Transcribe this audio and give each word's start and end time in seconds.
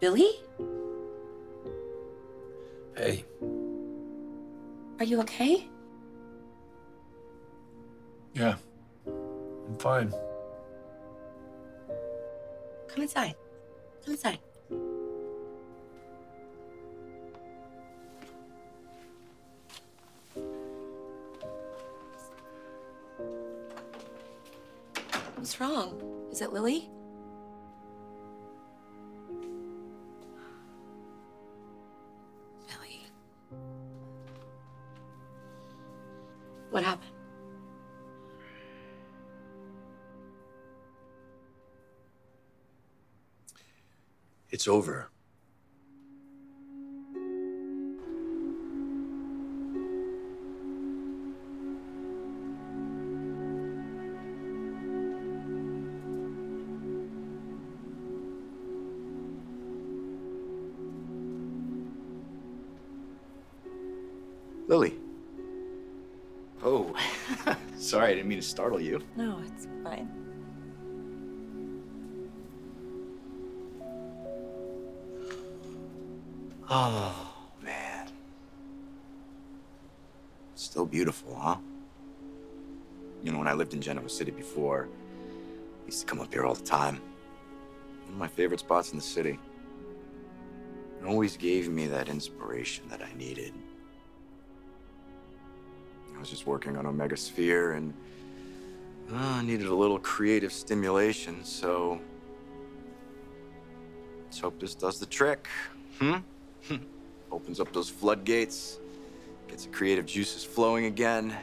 Billy? 0.00 0.30
Hey, 2.96 3.24
Are 4.98 5.04
you 5.04 5.20
okay? 5.20 5.68
yeah, 8.34 8.56
I'm 9.06 9.78
fine. 9.78 10.10
Come 12.88 13.02
inside. 13.02 13.34
Come 14.04 14.12
inside. 14.14 14.38
What's 25.36 25.60
wrong? 25.60 26.00
Is 26.32 26.40
it 26.40 26.52
Lily? 26.52 26.88
It's 44.66 44.72
over. 44.72 45.08
Lily. 64.66 64.98
Oh, 66.64 66.92
sorry, 67.76 68.06
I 68.06 68.14
didn't 68.14 68.26
mean 68.26 68.38
to 68.38 68.42
startle 68.42 68.80
you. 68.80 69.00
No, 69.14 69.40
it's 69.46 69.68
fine. 69.84 70.25
Oh, 76.68 77.32
man. 77.62 78.08
Still 80.56 80.84
beautiful, 80.84 81.34
huh? 81.36 81.56
You 83.22 83.32
know, 83.32 83.38
when 83.38 83.46
I 83.46 83.52
lived 83.52 83.72
in 83.72 83.80
Genoa 83.80 84.08
City 84.08 84.32
before, 84.32 84.88
I 85.82 85.86
used 85.86 86.00
to 86.00 86.06
come 86.06 86.20
up 86.20 86.32
here 86.32 86.44
all 86.44 86.54
the 86.54 86.64
time. 86.64 87.00
One 88.04 88.14
of 88.14 88.18
my 88.18 88.28
favorite 88.28 88.60
spots 88.60 88.90
in 88.90 88.96
the 88.98 89.04
city. 89.04 89.38
It 91.00 91.06
always 91.06 91.36
gave 91.36 91.68
me 91.68 91.86
that 91.86 92.08
inspiration 92.08 92.88
that 92.88 93.00
I 93.00 93.16
needed. 93.16 93.52
I 96.16 96.18
was 96.18 96.30
just 96.30 96.46
working 96.46 96.76
on 96.76 96.86
Omega 96.86 97.16
Sphere 97.16 97.72
and 97.72 97.94
uh, 99.12 99.16
I 99.16 99.42
needed 99.42 99.66
a 99.66 99.74
little 99.74 99.98
creative 100.00 100.52
stimulation, 100.52 101.44
so 101.44 102.00
let's 104.24 104.40
hope 104.40 104.58
this 104.58 104.74
does 104.74 104.98
the 104.98 105.06
trick. 105.06 105.46
Hmm? 106.00 106.16
Opens 107.32 107.60
up 107.60 107.72
those 107.72 107.88
floodgates, 107.88 108.78
gets 109.48 109.64
the 109.64 109.70
creative 109.70 110.06
juices 110.06 110.44
flowing 110.44 110.86
again. 110.86 111.36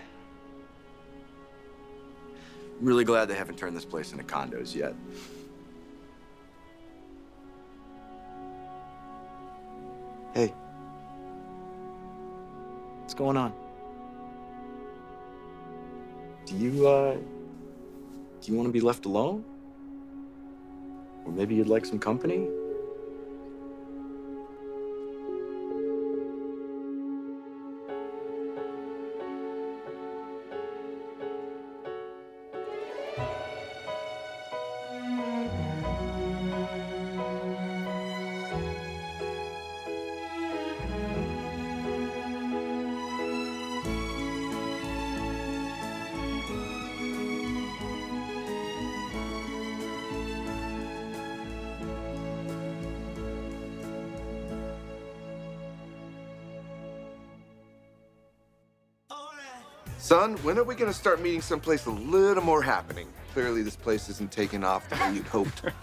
I'm 2.80 2.86
really 2.86 3.04
glad 3.04 3.26
they 3.28 3.36
haven't 3.36 3.58
turned 3.58 3.76
this 3.76 3.86
place 3.86 4.12
into 4.12 4.24
condos 4.24 4.76
yet. 4.76 4.96
Hey. 10.34 10.54
What's 13.02 13.14
going 13.14 13.38
on? 13.38 13.54
Do 16.46 16.56
you, 16.56 16.88
uh. 16.88 17.18
Do 18.42 18.52
you 18.52 18.58
want 18.58 18.68
to 18.68 18.74
be 18.74 18.82
left 18.82 19.06
alone? 19.06 19.46
Or 21.26 21.32
maybe 21.32 21.56
you'd 21.56 21.68
like 21.68 21.86
some 21.86 22.00
company? 22.00 22.50
Son, 60.14 60.36
when 60.44 60.60
are 60.60 60.64
we 60.64 60.76
gonna 60.76 60.94
start 60.94 61.24
meeting 61.24 61.42
someplace 61.42 61.88
a 61.88 61.90
little 61.90 62.44
more 62.44 62.62
happening? 62.62 63.08
Clearly, 63.34 63.64
this 63.64 63.76
place 63.76 64.10
isn't 64.10 64.32
taking 64.32 64.64
off 64.64 64.88
the 64.88 64.96
way 64.98 65.16
you'd 65.16 65.26
hoped. 65.26 65.64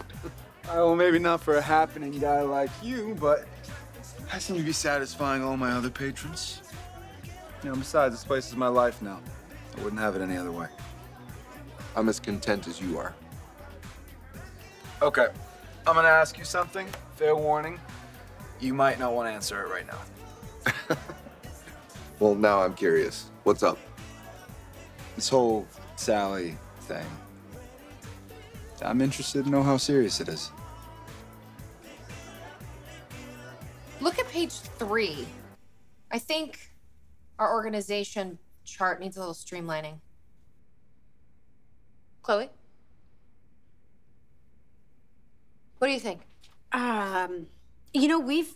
Uh, 0.69 0.75
well, 0.75 0.95
maybe 0.95 1.19
not 1.19 1.41
for 1.41 1.57
a 1.57 1.61
happening 1.61 2.17
guy 2.17 2.41
like 2.41 2.69
you, 2.81 3.17
but 3.19 3.45
I 4.31 4.37
seem 4.37 4.55
to 4.57 4.63
be 4.63 4.71
satisfying 4.71 5.43
all 5.43 5.57
my 5.57 5.71
other 5.71 5.89
patrons. 5.89 6.61
You 7.61 7.71
know, 7.71 7.75
besides, 7.75 8.13
this 8.13 8.23
place 8.23 8.47
is 8.47 8.55
my 8.55 8.67
life 8.67 9.01
now. 9.01 9.19
I 9.75 9.81
wouldn't 9.83 9.99
have 9.99 10.15
it 10.15 10.21
any 10.21 10.37
other 10.37 10.51
way. 10.51 10.67
I'm 11.95 12.07
as 12.07 12.19
content 12.19 12.67
as 12.67 12.79
you 12.79 12.97
are. 12.99 13.13
Okay, 15.01 15.27
I'm 15.85 15.95
gonna 15.95 16.07
ask 16.07 16.37
you 16.37 16.45
something. 16.45 16.87
Fair 17.15 17.35
warning. 17.35 17.79
You 18.61 18.75
might 18.75 18.97
not 18.97 19.13
want 19.13 19.27
to 19.27 19.33
answer 19.33 19.61
it 19.63 19.69
right 19.69 19.87
now. 19.87 20.95
Well, 22.21 22.35
now 22.35 22.61
I'm 22.61 22.75
curious. 22.75 23.31
What's 23.45 23.63
up? 23.63 23.79
This 25.15 25.29
whole 25.29 25.67
Sally 25.95 26.57
thing. 26.81 27.05
I'm 28.81 29.01
interested 29.01 29.45
to 29.45 29.49
know 29.49 29.61
how 29.61 29.77
serious 29.77 30.19
it 30.19 30.27
is. 30.27 30.51
Look 33.99 34.17
at 34.17 34.27
page 34.29 34.53
three. 34.53 35.27
I 36.11 36.17
think 36.17 36.71
our 37.37 37.53
organization 37.53 38.39
chart 38.65 38.99
needs 38.99 39.17
a 39.17 39.19
little 39.19 39.35
streamlining. 39.35 39.99
Chloe? 42.23 42.49
What 45.77 45.87
do 45.87 45.93
you 45.93 45.99
think? 45.99 46.21
Um, 46.71 47.47
you 47.93 48.07
know, 48.07 48.19
we've 48.19 48.55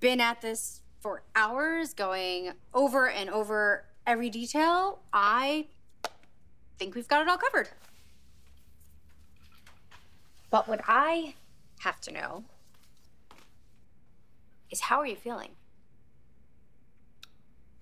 been 0.00 0.20
at 0.20 0.40
this 0.40 0.82
for 1.00 1.22
hours, 1.36 1.94
going 1.94 2.52
over 2.72 3.08
and 3.08 3.28
over 3.30 3.84
every 4.06 4.30
detail. 4.30 5.00
I 5.12 5.66
think 6.78 6.94
we've 6.94 7.08
got 7.08 7.22
it 7.22 7.28
all 7.28 7.38
covered. 7.38 7.68
But 10.50 10.68
what 10.68 10.80
I 10.86 11.34
have 11.80 12.00
to 12.02 12.12
know 12.12 12.44
is 14.70 14.82
how 14.82 14.98
are 14.98 15.06
you 15.06 15.16
feeling? 15.16 15.50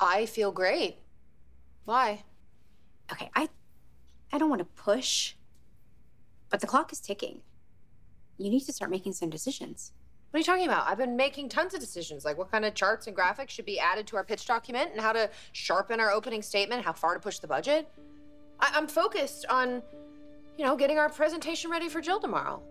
I 0.01 0.27
feel 0.27 0.53
great. 0.53 0.97
Why? 1.85 2.25
Okay, 3.11 3.31
I 3.35 3.49
I 4.33 4.39
don't 4.39 4.49
want 4.49 4.61
to 4.61 4.83
push, 4.83 5.35
but 6.49 6.61
the 6.61 6.67
clock 6.67 6.93
is 6.93 7.00
ticking. 7.00 7.43
You 8.38 8.50
need 8.50 8.61
to 8.61 8.73
start 8.73 8.91
making 8.91 9.12
some 9.12 9.29
decisions. 9.29 9.93
What 10.31 10.38
are 10.38 10.41
you 10.41 10.45
talking 10.45 10.65
about? 10.65 10.88
I've 10.88 10.97
been 10.97 11.15
making 11.15 11.50
tons 11.50 11.75
of 11.75 11.81
decisions, 11.81 12.25
like 12.25 12.38
what 12.38 12.50
kind 12.50 12.65
of 12.65 12.73
charts 12.75 13.06
and 13.06 13.15
graphics 13.15 13.50
should 13.50 13.67
be 13.67 13.79
added 13.79 14.06
to 14.06 14.17
our 14.17 14.25
pitch 14.25 14.47
document 14.47 14.93
and 14.93 15.00
how 15.00 15.12
to 15.12 15.29
sharpen 15.53 16.00
our 16.00 16.11
opening 16.11 16.41
statement, 16.41 16.87
how 16.87 16.95
far 16.95 17.12
to 17.12 17.21
push 17.21 17.38
the 17.38 17.47
budget. 17.47 17.87
I- 18.60 18.72
I'm 18.75 18.87
focused 18.87 19.46
on, 19.49 19.82
you 20.56 20.64
know, 20.64 20.76
getting 20.76 20.99
our 20.99 21.08
presentation 21.08 21.70
ready 21.70 21.88
for 21.88 22.00
Jill 22.00 22.20
tomorrow. 22.20 22.62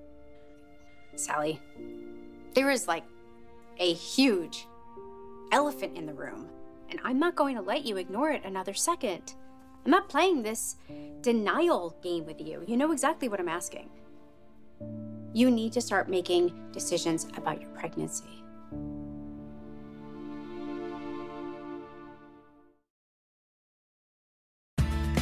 Sally, 1.15 1.59
there 2.53 2.69
is 2.69 2.87
like 2.87 3.03
a 3.77 3.93
huge 3.93 4.67
elephant 5.51 5.97
in 5.97 6.05
the 6.05 6.13
room, 6.13 6.47
and 6.89 6.99
I'm 7.03 7.19
not 7.19 7.35
going 7.35 7.55
to 7.55 7.61
let 7.61 7.85
you 7.85 7.97
ignore 7.97 8.31
it 8.31 8.45
another 8.45 8.73
second. 8.73 9.35
I'm 9.83 9.91
not 9.91 10.09
playing 10.09 10.43
this 10.43 10.75
denial 11.21 11.95
game 12.01 12.25
with 12.25 12.39
you. 12.39 12.63
You 12.67 12.77
know 12.77 12.91
exactly 12.91 13.27
what 13.27 13.39
I'm 13.39 13.49
asking. 13.49 13.89
You 15.33 15.49
need 15.49 15.73
to 15.73 15.81
start 15.81 16.09
making 16.09 16.71
decisions 16.71 17.27
about 17.35 17.61
your 17.61 17.69
pregnancy. 17.71 18.40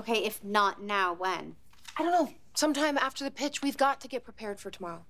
Okay, 0.00 0.24
if 0.24 0.42
not 0.42 0.82
now, 0.82 1.12
when? 1.12 1.56
I 1.98 2.02
don't 2.02 2.12
know. 2.12 2.32
Sometime 2.54 2.96
after 2.96 3.22
the 3.22 3.30
pitch, 3.30 3.60
we've 3.62 3.76
got 3.76 4.00
to 4.00 4.08
get 4.08 4.24
prepared 4.24 4.58
for 4.58 4.70
tomorrow. 4.70 5.04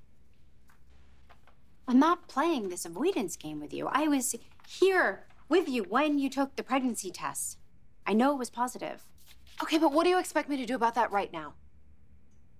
I'm 1.86 2.00
not 2.00 2.26
playing 2.26 2.70
this 2.70 2.84
avoidance 2.84 3.36
game 3.36 3.60
with 3.60 3.72
you. 3.72 3.86
I 3.86 4.08
was 4.08 4.34
here 4.66 5.26
with 5.48 5.68
you 5.68 5.84
when 5.84 6.18
you 6.18 6.28
took 6.28 6.56
the 6.56 6.64
pregnancy 6.64 7.12
test. 7.12 7.58
I 8.04 8.14
know 8.14 8.32
it 8.32 8.38
was 8.40 8.50
positive. 8.50 9.06
Okay, 9.62 9.78
but 9.78 9.92
what 9.92 10.02
do 10.02 10.10
you 10.10 10.18
expect 10.18 10.48
me 10.48 10.56
to 10.56 10.66
do 10.66 10.74
about 10.74 10.96
that 10.96 11.12
right 11.12 11.32
now? 11.32 11.54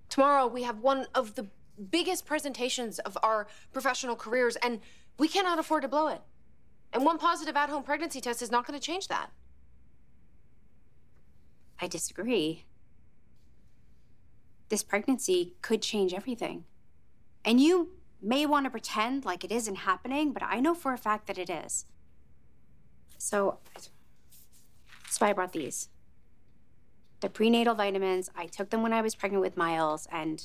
Tomorrow, 0.09 0.47
we 0.47 0.63
have 0.63 0.79
one 0.79 1.09
of 1.17 1.35
the 1.35 1.49
biggest 1.91 2.27
presentations 2.27 3.01
of 3.01 3.19
our 3.25 3.49
professional 3.73 4.15
careers, 4.15 4.55
and 4.55 4.79
we 5.19 5.27
cannot 5.27 5.59
afford 5.59 5.83
to 5.83 5.89
blow 5.89 6.07
it. 6.07 6.21
And 6.93 7.05
one 7.05 7.19
positive 7.19 7.57
at 7.57 7.71
home 7.71 7.83
pregnancy 7.83 8.21
test 8.21 8.41
is 8.41 8.53
not 8.53 8.69
going 8.69 8.79
to 8.79 8.87
change 8.87 9.09
that. 9.09 9.33
I 11.81 11.87
disagree. 11.87 12.67
This 14.69 14.83
pregnancy 14.83 15.55
could 15.63 15.83
change 15.83 16.13
everything. 16.13 16.65
And 17.45 17.61
you 17.61 17.91
may 18.23 18.47
want 18.47 18.67
to 18.67 18.71
pretend 18.71 19.25
like 19.25 19.45
it 19.45 19.51
isn't 19.51 19.77
happening, 19.77 20.33
but 20.33 20.43
I 20.43 20.61
know 20.61 20.75
for 20.75 20.93
a 20.93 20.99
fact 20.99 21.27
that 21.27 21.39
it 21.39 21.49
is. 21.49 21.87
So, 23.19 23.59
that's 23.75 25.21
why 25.21 25.31
I 25.31 25.33
brought 25.33 25.53
these. 25.53 25.89
The 27.21 27.29
prenatal 27.29 27.75
vitamins, 27.75 28.31
I 28.37 28.47
took 28.47 28.71
them 28.71 28.83
when 28.83 28.93
I 28.93 29.03
was 29.03 29.15
pregnant 29.15 29.43
with 29.43 29.57
Miles, 29.57 30.07
and 30.11 30.43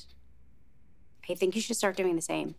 I 1.28 1.34
think 1.34 1.54
you 1.54 1.62
should 1.62 1.76
start 1.76 1.96
doing 1.96 2.16
the 2.16 2.22
same. 2.22 2.54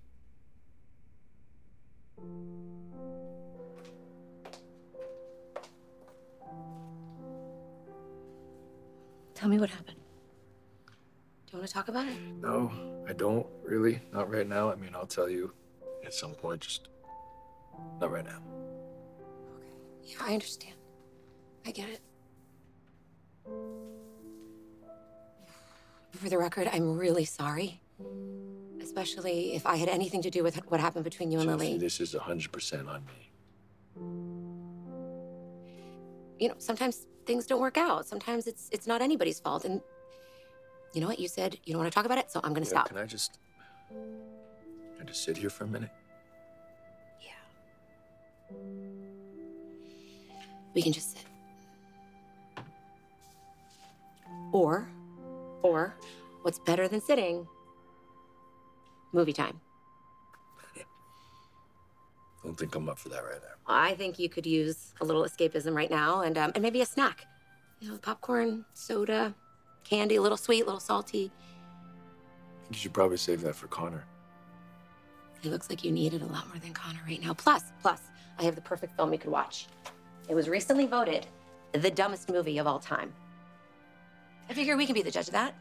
Tell 9.37 9.49
me 9.49 9.59
what 9.59 9.69
happened. 9.69 9.97
Do 11.45 11.51
you 11.51 11.59
want 11.59 11.67
to 11.67 11.73
talk 11.73 11.89
about 11.89 12.07
it? 12.07 12.17
No, 12.41 12.71
I 13.07 13.13
don't 13.13 13.45
really. 13.63 14.01
Not 14.11 14.31
right 14.31 14.47
now. 14.47 14.71
I 14.71 14.75
mean, 14.75 14.95
I'll 14.95 15.05
tell 15.05 15.29
you 15.29 15.53
at 16.03 16.11
some 16.11 16.31
point, 16.31 16.61
just 16.61 16.87
not 18.01 18.09
right 18.11 18.25
now. 18.25 18.41
Okay. 19.55 19.67
Yeah, 20.05 20.15
I 20.21 20.33
understand. 20.33 20.73
I 21.67 21.71
get 21.71 21.87
it. 21.87 22.01
For 26.13 26.29
the 26.29 26.39
record, 26.39 26.67
I'm 26.73 26.97
really 26.97 27.25
sorry. 27.25 27.79
Especially 28.81 29.53
if 29.53 29.67
I 29.67 29.75
had 29.75 29.87
anything 29.87 30.23
to 30.23 30.31
do 30.31 30.41
with 30.41 30.55
what 30.71 30.79
happened 30.79 31.03
between 31.03 31.31
you 31.31 31.39
and 31.41 31.47
Jesse, 31.47 31.63
Lily. 31.63 31.77
this 31.77 31.99
is 31.99 32.15
100% 32.15 32.87
on 32.87 33.05
me. 33.05 33.29
You 36.39 36.49
know, 36.49 36.55
sometimes 36.57 37.05
things 37.27 37.45
don't 37.45 37.61
work 37.61 37.77
out. 37.77 38.07
Sometimes 38.07 38.47
it's 38.47 38.69
it's 38.71 38.87
not 38.87 39.01
anybody's 39.01 39.39
fault. 39.39 39.65
And 39.65 39.81
you 40.93 41.01
know 41.01 41.07
what? 41.07 41.19
You 41.19 41.27
said 41.27 41.57
you 41.65 41.73
don't 41.73 41.81
want 41.81 41.91
to 41.91 41.95
talk 41.95 42.05
about 42.05 42.17
it, 42.17 42.31
so 42.31 42.39
I'm 42.43 42.53
gonna 42.53 42.65
You 42.65 42.73
know, 42.73 42.79
stop. 42.79 42.87
Can 42.87 42.97
I 42.97 43.05
just, 43.05 43.37
can 43.89 45.01
I 45.01 45.03
just 45.03 45.23
sit 45.23 45.37
here 45.37 45.49
for 45.49 45.65
a 45.65 45.67
minute? 45.67 45.91
Yeah. 47.21 48.55
We 50.73 50.81
can 50.81 50.93
just 50.93 51.11
sit. 51.11 51.25
Or, 54.53 54.89
or, 55.61 55.93
what's 56.43 56.57
better 56.59 56.87
than 56.87 57.01
sitting? 57.01 57.45
Movie 59.11 59.33
time. 59.33 59.59
I 62.47 62.49
don't 62.49 62.55
think 62.55 62.75
I'm 62.75 62.87
up 62.87 62.97
for 62.97 63.09
that 63.09 63.25
right 63.25 63.41
now. 63.41 63.55
I 63.67 63.93
think 63.95 64.17
you 64.17 64.29
could 64.29 64.45
use 64.45 64.93
a 65.01 65.05
little 65.05 65.23
escapism 65.23 65.75
right 65.75 65.91
now, 65.91 66.21
and 66.21 66.37
um, 66.37 66.53
and 66.55 66.61
maybe 66.61 66.79
a 66.79 66.85
snack. 66.85 67.27
You 67.81 67.91
know, 67.91 67.97
popcorn, 67.97 68.63
soda, 68.73 69.35
candy, 69.83 70.15
a 70.15 70.21
little 70.21 70.37
sweet, 70.37 70.61
a 70.61 70.65
little 70.65 70.79
salty. 70.79 71.29
I 71.29 72.63
think 72.63 72.75
you 72.75 72.77
should 72.77 72.93
probably 72.93 73.17
save 73.17 73.41
that 73.41 73.53
for 73.53 73.67
Connor. 73.67 74.05
It 75.43 75.49
looks 75.49 75.69
like 75.69 75.83
you 75.83 75.91
need 75.91 76.13
it 76.13 76.21
a 76.21 76.25
lot 76.25 76.47
more 76.47 76.57
than 76.59 76.71
Connor 76.71 77.01
right 77.05 77.21
now. 77.21 77.33
Plus, 77.33 77.63
plus, 77.81 77.99
I 78.39 78.43
have 78.43 78.55
the 78.55 78.61
perfect 78.61 78.95
film 78.95 79.11
you 79.11 79.19
could 79.19 79.29
watch. 79.29 79.67
It 80.29 80.33
was 80.33 80.47
recently 80.47 80.85
voted 80.85 81.27
the 81.73 81.91
dumbest 81.91 82.31
movie 82.31 82.59
of 82.59 82.65
all 82.65 82.79
time. 82.79 83.11
I 84.49 84.53
figure 84.53 84.77
we 84.77 84.85
can 84.85 84.95
be 84.95 85.01
the 85.01 85.11
judge 85.11 85.27
of 85.27 85.33
that. 85.33 85.53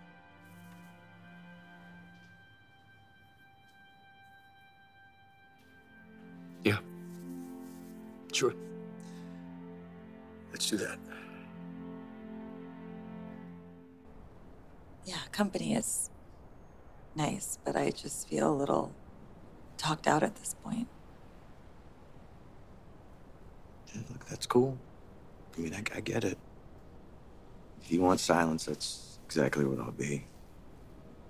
Sure. 8.37 8.53
Let's 10.53 10.69
do 10.69 10.77
that. 10.77 10.99
Yeah, 15.07 15.17
company 15.33 15.75
is 15.75 16.11
nice, 17.15 17.59
but 17.65 17.77
I 17.77 17.93
just 17.93 18.29
feel 18.29 18.53
a 18.53 18.53
little 18.53 18.93
talked 19.79 20.07
out 20.07 20.23
at 20.23 20.35
this 20.35 20.55
point. 20.63 20.87
Yeah, 23.95 24.03
look, 24.11 24.27
that's 24.27 24.45
cool. 24.45 24.77
I 25.57 25.61
mean, 25.63 25.73
I, 25.73 25.97
I 25.97 26.01
get 26.01 26.23
it. 26.23 26.37
If 27.81 27.91
you 27.91 28.03
want 28.03 28.21
silence, 28.21 28.67
that's 28.67 29.19
exactly 29.25 29.65
what 29.65 29.79
I'll 29.79 29.93
be. 29.93 30.27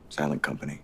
Silent 0.08 0.42
company. 0.42 0.80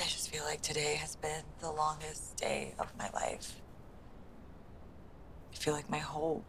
I 0.00 0.04
just 0.04 0.30
feel 0.30 0.37
like 0.48 0.62
today 0.62 0.94
has 0.94 1.14
been 1.16 1.42
the 1.60 1.70
longest 1.70 2.34
day 2.38 2.72
of 2.78 2.90
my 2.98 3.10
life. 3.10 3.60
I 5.52 5.56
feel 5.56 5.74
like 5.74 5.90
my 5.90 5.98
whole 5.98 6.42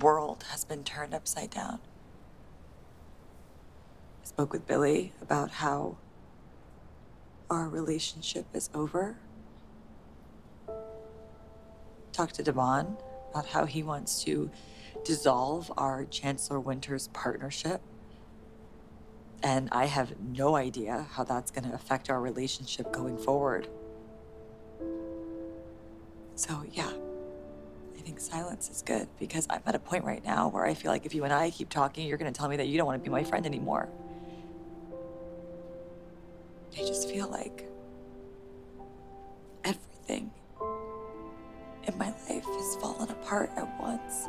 world 0.00 0.44
has 0.50 0.64
been 0.64 0.82
turned 0.82 1.14
upside 1.14 1.50
down. 1.50 1.78
I 4.20 4.26
spoke 4.26 4.52
with 4.52 4.66
Billy 4.66 5.12
about 5.22 5.52
how 5.52 5.96
our 7.48 7.68
relationship 7.68 8.46
is 8.52 8.68
over. 8.74 9.16
Talked 12.10 12.34
to 12.34 12.42
Devon 12.42 12.96
about 13.30 13.46
how 13.46 13.64
he 13.64 13.84
wants 13.84 14.24
to 14.24 14.50
dissolve 15.04 15.70
our 15.78 16.04
Chancellor 16.04 16.58
Winters 16.58 17.06
partnership. 17.12 17.80
And 19.42 19.68
I 19.72 19.86
have 19.86 20.20
no 20.20 20.54
idea 20.56 21.06
how 21.12 21.24
that's 21.24 21.50
going 21.50 21.68
to 21.68 21.74
affect 21.74 22.10
our 22.10 22.20
relationship 22.20 22.92
going 22.92 23.16
forward. 23.16 23.68
So, 26.34 26.62
yeah, 26.72 26.90
I 27.96 28.00
think 28.00 28.20
silence 28.20 28.70
is 28.70 28.82
good 28.82 29.08
because 29.18 29.46
I'm 29.50 29.62
at 29.66 29.74
a 29.74 29.78
point 29.78 30.04
right 30.04 30.24
now 30.24 30.48
where 30.48 30.64
I 30.64 30.74
feel 30.74 30.90
like 30.90 31.06
if 31.06 31.14
you 31.14 31.24
and 31.24 31.32
I 31.32 31.50
keep 31.50 31.68
talking, 31.68 32.06
you're 32.06 32.18
going 32.18 32.32
to 32.32 32.38
tell 32.38 32.48
me 32.48 32.56
that 32.56 32.68
you 32.68 32.76
don't 32.76 32.86
want 32.86 33.02
to 33.02 33.08
be 33.08 33.12
my 33.12 33.24
friend 33.24 33.46
anymore. 33.46 33.88
I 36.74 36.78
just 36.78 37.10
feel 37.10 37.28
like 37.28 37.68
everything 39.64 40.30
in 41.84 41.98
my 41.98 42.08
life 42.28 42.44
has 42.44 42.76
fallen 42.76 43.10
apart 43.10 43.50
at 43.56 43.80
once. 43.80 44.28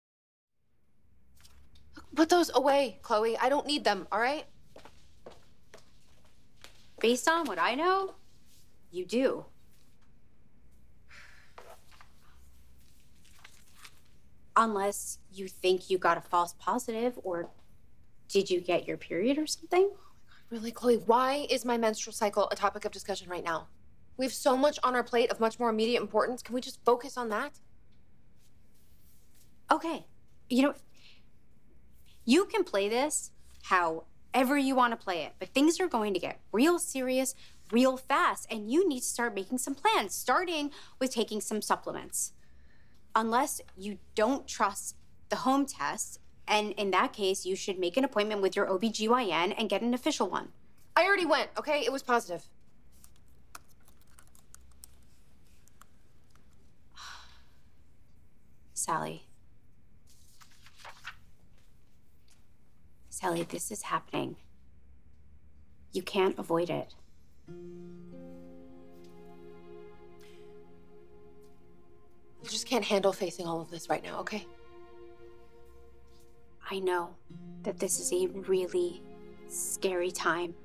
Put 2.15 2.29
those 2.29 2.51
away, 2.53 2.99
Chloe. 3.01 3.37
I 3.37 3.49
don't 3.49 3.65
need 3.65 3.83
them, 3.83 4.07
all 4.11 4.19
right? 4.19 4.45
Based 6.99 7.27
on 7.27 7.45
what 7.45 7.57
I 7.57 7.75
know, 7.75 8.15
you 8.91 9.05
do. 9.05 9.45
Unless 14.55 15.19
you 15.31 15.47
think 15.47 15.89
you 15.89 15.97
got 15.97 16.17
a 16.17 16.21
false 16.21 16.53
positive, 16.59 17.17
or 17.23 17.49
did 18.27 18.49
you 18.49 18.59
get 18.59 18.87
your 18.87 18.97
period 18.97 19.37
or 19.37 19.47
something? 19.47 19.91
Really, 20.49 20.71
Chloe, 20.71 20.97
why 20.97 21.47
is 21.49 21.63
my 21.63 21.77
menstrual 21.77 22.13
cycle 22.13 22.49
a 22.51 22.55
topic 22.55 22.83
of 22.83 22.91
discussion 22.91 23.29
right 23.29 23.43
now? 23.43 23.67
We 24.17 24.25
have 24.25 24.33
so 24.33 24.57
much 24.57 24.77
on 24.83 24.93
our 24.93 25.03
plate 25.03 25.31
of 25.31 25.39
much 25.39 25.57
more 25.57 25.69
immediate 25.69 26.01
importance. 26.01 26.43
Can 26.43 26.53
we 26.53 26.61
just 26.61 26.83
focus 26.83 27.17
on 27.17 27.29
that? 27.29 27.53
Okay. 29.71 30.05
You 30.49 30.63
know, 30.63 30.73
you 32.25 32.45
can 32.45 32.63
play 32.63 32.89
this 32.89 33.31
however 33.63 34.57
you 34.57 34.75
want 34.75 34.91
to 34.91 34.97
play 34.97 35.23
it, 35.23 35.33
but 35.39 35.49
things 35.49 35.79
are 35.79 35.87
going 35.87 36.13
to 36.13 36.19
get 36.19 36.39
real 36.51 36.79
serious 36.79 37.35
real 37.71 37.97
fast, 37.97 38.47
and 38.51 38.71
you 38.71 38.87
need 38.87 39.01
to 39.01 39.05
start 39.05 39.33
making 39.33 39.57
some 39.57 39.75
plans, 39.75 40.13
starting 40.13 40.71
with 40.99 41.11
taking 41.11 41.41
some 41.41 41.61
supplements. 41.61 42.33
Unless 43.15 43.61
you 43.77 43.97
don't 44.15 44.47
trust 44.47 44.95
the 45.29 45.37
home 45.37 45.65
test, 45.65 46.19
and 46.47 46.73
in 46.73 46.91
that 46.91 47.13
case, 47.13 47.45
you 47.45 47.55
should 47.55 47.79
make 47.79 47.97
an 47.97 48.03
appointment 48.03 48.41
with 48.41 48.55
your 48.55 48.67
OBGYN 48.67 49.55
and 49.57 49.69
get 49.69 49.81
an 49.81 49.93
official 49.93 50.29
one. 50.29 50.49
I 50.95 51.05
already 51.05 51.25
went, 51.25 51.49
okay? 51.57 51.81
It 51.85 51.91
was 51.91 52.03
positive. 52.03 52.47
Sally. 58.73 59.25
Sally, 63.21 63.43
this 63.43 63.69
is 63.69 63.83
happening. 63.83 64.35
You 65.91 66.01
can't 66.01 66.39
avoid 66.39 66.71
it. 66.71 66.95
I 72.43 72.47
just 72.47 72.65
can't 72.65 72.83
handle 72.83 73.13
facing 73.13 73.45
all 73.45 73.61
of 73.61 73.69
this 73.69 73.89
right 73.89 74.03
now, 74.03 74.21
okay? 74.21 74.47
I 76.71 76.79
know 76.79 77.11
that 77.61 77.77
this 77.77 77.99
is 77.99 78.11
a 78.11 78.25
really 78.25 79.03
scary 79.49 80.09
time. 80.09 80.55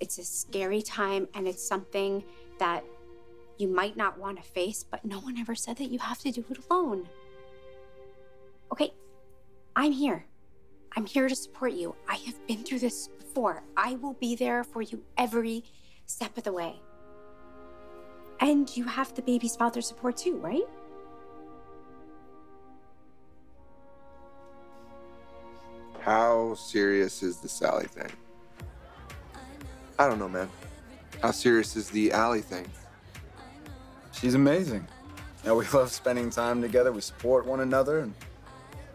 It's 0.00 0.18
a 0.18 0.24
scary 0.24 0.82
time, 0.82 1.28
and 1.32 1.46
it's 1.46 1.62
something 1.62 2.24
that 2.58 2.82
you 3.56 3.68
might 3.68 3.96
not 3.96 4.18
want 4.18 4.38
to 4.38 4.42
face, 4.42 4.82
but 4.82 5.04
no 5.04 5.20
one 5.20 5.38
ever 5.38 5.54
said 5.54 5.76
that 5.76 5.92
you 5.92 6.00
have 6.00 6.18
to 6.18 6.32
do 6.32 6.44
it 6.50 6.58
alone. 6.68 7.08
Okay, 8.72 8.92
I'm 9.76 9.92
here. 9.92 10.26
I'm 10.96 11.04
here 11.04 11.28
to 11.28 11.36
support 11.36 11.74
you. 11.74 11.94
I 12.08 12.16
have 12.16 12.46
been 12.46 12.64
through 12.64 12.78
this 12.78 13.08
before. 13.08 13.62
I 13.76 13.96
will 13.96 14.14
be 14.14 14.34
there 14.34 14.64
for 14.64 14.80
you 14.80 15.02
every 15.18 15.62
step 16.06 16.38
of 16.38 16.44
the 16.44 16.52
way. 16.52 16.80
And 18.40 18.74
you 18.74 18.84
have 18.84 19.14
the 19.14 19.20
baby's 19.20 19.54
father 19.56 19.82
support 19.82 20.16
too, 20.16 20.38
right? 20.38 20.64
How 26.00 26.54
serious 26.54 27.22
is 27.22 27.38
the 27.38 27.48
Sally 27.48 27.86
thing? 27.86 28.10
I 29.98 30.08
don't 30.08 30.18
know, 30.18 30.28
man. 30.28 30.48
How 31.20 31.30
serious 31.30 31.76
is 31.76 31.90
the 31.90 32.12
Allie 32.12 32.40
thing? 32.40 32.66
She's 34.12 34.34
amazing. 34.34 34.86
Yeah, 35.44 35.52
we 35.52 35.66
love 35.74 35.90
spending 35.90 36.30
time 36.30 36.62
together. 36.62 36.90
We 36.90 37.02
support 37.02 37.44
one 37.44 37.60
another, 37.60 37.98
and 37.98 38.14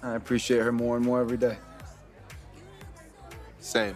I 0.01 0.15
appreciate 0.15 0.61
her 0.61 0.71
more 0.71 0.95
and 0.95 1.05
more 1.05 1.21
every 1.21 1.37
day. 1.37 1.57
Same. 3.61 3.95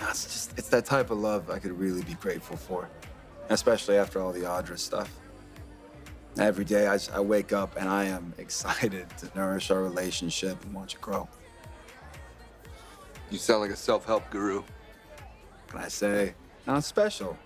It's 0.00 0.24
just, 0.24 0.58
it's 0.58 0.68
that 0.68 0.84
type 0.84 1.10
of 1.10 1.18
love 1.18 1.48
I 1.48 1.58
could 1.58 1.78
really 1.78 2.02
be 2.02 2.14
grateful 2.14 2.56
for, 2.56 2.90
especially 3.48 3.96
after 3.96 4.20
all 4.20 4.32
the 4.32 4.40
Audra 4.40 4.78
stuff. 4.78 5.10
Every 6.38 6.64
day 6.64 6.88
I, 6.88 6.96
just, 6.96 7.12
I 7.12 7.20
wake 7.20 7.52
up 7.52 7.76
and 7.78 7.88
I 7.88 8.04
am 8.04 8.34
excited 8.38 9.06
to 9.18 9.30
nourish 9.34 9.70
our 9.70 9.80
relationship 9.82 10.62
and 10.64 10.74
watch 10.74 10.94
it 10.94 11.00
grow. 11.00 11.28
You 13.30 13.38
sound 13.38 13.62
like 13.62 13.70
a 13.70 13.76
self-help 13.76 14.28
guru. 14.30 14.62
Can 15.68 15.80
I 15.80 15.88
say? 15.88 16.34
Not 16.66 16.84
special. 16.84 17.38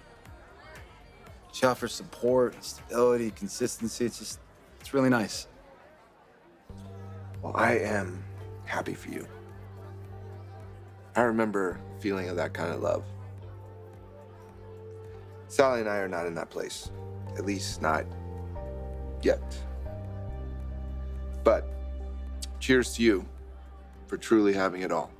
She 1.52 1.66
offers 1.66 1.92
support, 1.92 2.62
stability, 2.64 3.30
consistency. 3.32 4.06
It's 4.06 4.18
just, 4.18 4.40
it's 4.80 4.94
really 4.94 5.10
nice. 5.10 5.46
Well, 7.42 7.54
I 7.54 7.78
am 7.78 8.22
happy 8.64 8.94
for 8.94 9.10
you. 9.10 9.26
I 11.16 11.22
remember 11.22 11.80
feeling 11.98 12.28
of 12.28 12.36
that 12.36 12.52
kind 12.52 12.72
of 12.72 12.80
love. 12.80 13.04
Sally 15.48 15.80
and 15.80 15.88
I 15.88 15.96
are 15.96 16.08
not 16.08 16.26
in 16.26 16.34
that 16.36 16.50
place. 16.50 16.90
At 17.36 17.44
least 17.44 17.82
not 17.82 18.04
yet. 19.22 19.58
But 21.42 21.68
cheers 22.60 22.94
to 22.94 23.02
you 23.02 23.26
for 24.06 24.16
truly 24.16 24.52
having 24.52 24.82
it 24.82 24.92
all. 24.92 25.10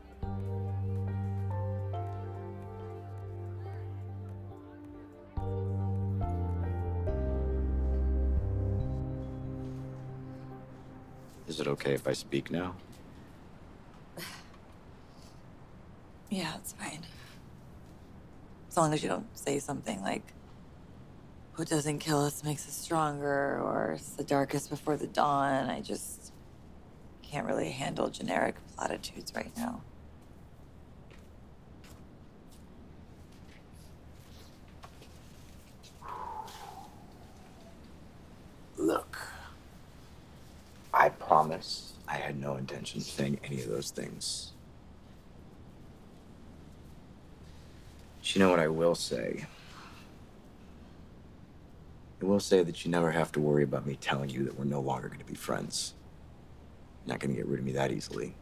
Is 11.49 11.59
it 11.59 11.67
okay 11.67 11.95
if 11.95 12.07
I 12.07 12.13
speak 12.13 12.53
now? 12.53 12.77
Yeah, 16.31 16.55
it's 16.59 16.73
fine. 16.73 17.01
As 18.71 18.77
long 18.77 18.95
as 18.95 19.03
you 19.03 19.09
don't 19.09 19.27
say 19.37 19.59
something 19.59 20.01
like, 20.01 20.23
what 21.57 21.69
doesn't 21.69 21.99
kill 21.99 22.25
us 22.25 22.45
makes 22.45 22.67
us 22.69 22.75
stronger, 22.75 23.61
or 23.61 23.95
it's 23.97 24.11
the 24.11 24.23
darkest 24.23 24.71
before 24.71 24.97
the 24.97 25.09
dawn. 25.09 25.69
I 25.69 25.81
just 25.81 26.33
can't 27.23 27.47
really 27.47 27.71
handle 27.71 28.09
generic 28.09 28.55
platitudes 28.77 29.33
right 29.35 29.51
now. 29.57 29.83
Look, 38.79 39.19
I 40.95 41.09
promise 41.11 41.93
I 42.09 42.15
had 42.15 42.41
no 42.41 42.55
intention 42.57 43.01
of 43.01 43.07
saying 43.07 43.41
any 43.45 43.61
of 43.63 43.69
those 43.69 43.91
things. 43.91 44.53
But 48.31 48.37
you 48.37 48.45
know 48.45 48.51
what 48.51 48.61
I 48.61 48.69
will 48.69 48.95
say? 48.95 49.45
I 52.23 52.25
will 52.25 52.39
say 52.39 52.63
that 52.63 52.85
you 52.85 52.91
never 52.93 53.11
have 53.11 53.33
to 53.33 53.41
worry 53.41 53.65
about 53.65 53.85
me 53.85 53.97
telling 53.97 54.31
you 54.31 54.45
that 54.45 54.57
we're 54.57 54.67
no 54.67 54.81
longer 54.81 55.09
going 55.09 55.19
to 55.19 55.25
be 55.25 55.35
friends. 55.35 55.95
You're 57.05 57.15
not 57.15 57.19
going 57.19 57.33
to 57.33 57.37
get 57.37 57.49
rid 57.49 57.59
of 57.59 57.67
me 57.67 57.73
that 57.73 57.91
easily. 57.91 58.37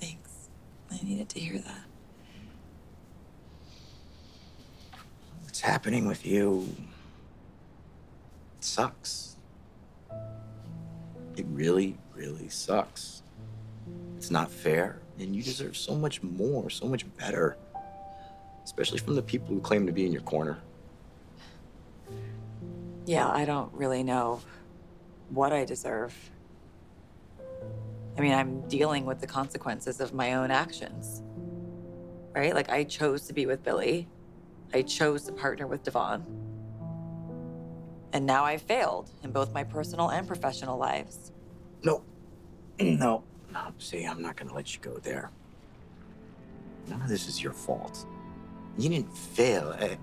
Thanks. 0.00 0.48
I 0.90 0.98
needed 1.04 1.28
to 1.28 1.38
hear 1.38 1.60
that. 1.60 1.84
What's 5.42 5.60
happening 5.60 6.08
with 6.08 6.26
you? 6.26 6.74
It 8.58 8.64
sucks. 8.64 9.36
It 11.36 11.46
really, 11.50 11.98
really 12.16 12.48
sucks. 12.48 13.22
It's 14.16 14.32
not 14.32 14.50
fair, 14.50 14.98
and 15.18 15.34
you 15.34 15.42
deserve 15.42 15.76
so 15.76 15.94
much 15.94 16.22
more, 16.22 16.70
so 16.70 16.86
much 16.86 17.04
better. 17.16 17.56
Especially 18.64 18.98
from 18.98 19.14
the 19.14 19.22
people 19.22 19.54
who 19.54 19.60
claim 19.60 19.86
to 19.86 19.92
be 19.92 20.04
in 20.04 20.12
your 20.12 20.22
corner. 20.22 20.58
Yeah, 23.06 23.28
I 23.28 23.44
don't 23.44 23.72
really 23.72 24.02
know 24.02 24.40
what 25.30 25.52
I 25.52 25.64
deserve. 25.64 26.14
I 28.18 28.20
mean, 28.20 28.32
I'm 28.32 28.66
dealing 28.68 29.04
with 29.04 29.20
the 29.20 29.26
consequences 29.26 30.00
of 30.00 30.14
my 30.14 30.34
own 30.34 30.50
actions. 30.50 31.22
Right? 32.34 32.54
Like, 32.54 32.70
I 32.70 32.84
chose 32.84 33.22
to 33.28 33.32
be 33.32 33.46
with 33.46 33.62
Billy, 33.62 34.08
I 34.74 34.82
chose 34.82 35.22
to 35.24 35.32
partner 35.32 35.66
with 35.66 35.84
Devon. 35.84 36.24
And 38.12 38.26
now 38.26 38.44
I've 38.44 38.62
failed 38.62 39.10
in 39.22 39.30
both 39.30 39.52
my 39.52 39.62
personal 39.62 40.08
and 40.08 40.26
professional 40.26 40.78
lives. 40.78 41.32
No. 41.82 42.02
No. 42.78 43.24
No. 43.56 43.72
See, 43.78 44.04
I'm 44.04 44.20
not 44.20 44.36
going 44.36 44.48
to 44.48 44.54
let 44.54 44.74
you 44.74 44.80
go 44.80 44.98
there. 44.98 45.30
None 46.88 47.00
of 47.00 47.08
this 47.08 47.28
is 47.28 47.42
your 47.42 47.52
fault. 47.52 48.06
You 48.78 48.88
didn't 48.88 49.12
fail. 49.16 49.74
I, 49.78 49.96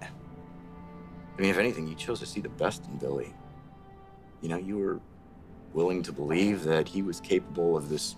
I 1.38 1.42
mean, 1.42 1.50
if 1.50 1.58
anything, 1.58 1.88
you 1.88 1.96
chose 1.96 2.20
to 2.20 2.26
see 2.26 2.42
the 2.42 2.50
best 2.50 2.86
in 2.86 2.98
Billy. 2.98 3.34
You 4.42 4.50
know, 4.50 4.58
you 4.58 4.78
were 4.78 5.00
willing 5.74 6.04
to 6.04 6.12
believe 6.12 6.64
that 6.64 6.88
he 6.88 7.02
was 7.02 7.20
capable 7.20 7.78
of 7.78 7.90
this 7.90 8.16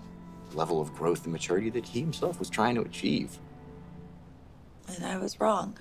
level 0.54 0.82
of 0.82 0.94
growth 0.94 1.24
and 1.26 1.34
maturity 1.34 1.70
that 1.72 1.86
he 1.86 2.00
himself 2.00 2.40
was 2.40 2.50
trying 2.50 2.76
to 2.76 2.82
achieve. 2.82 3.38
And 4.88 5.06
I 5.06 5.18
was 5.18 5.40
wrong. 5.40 5.78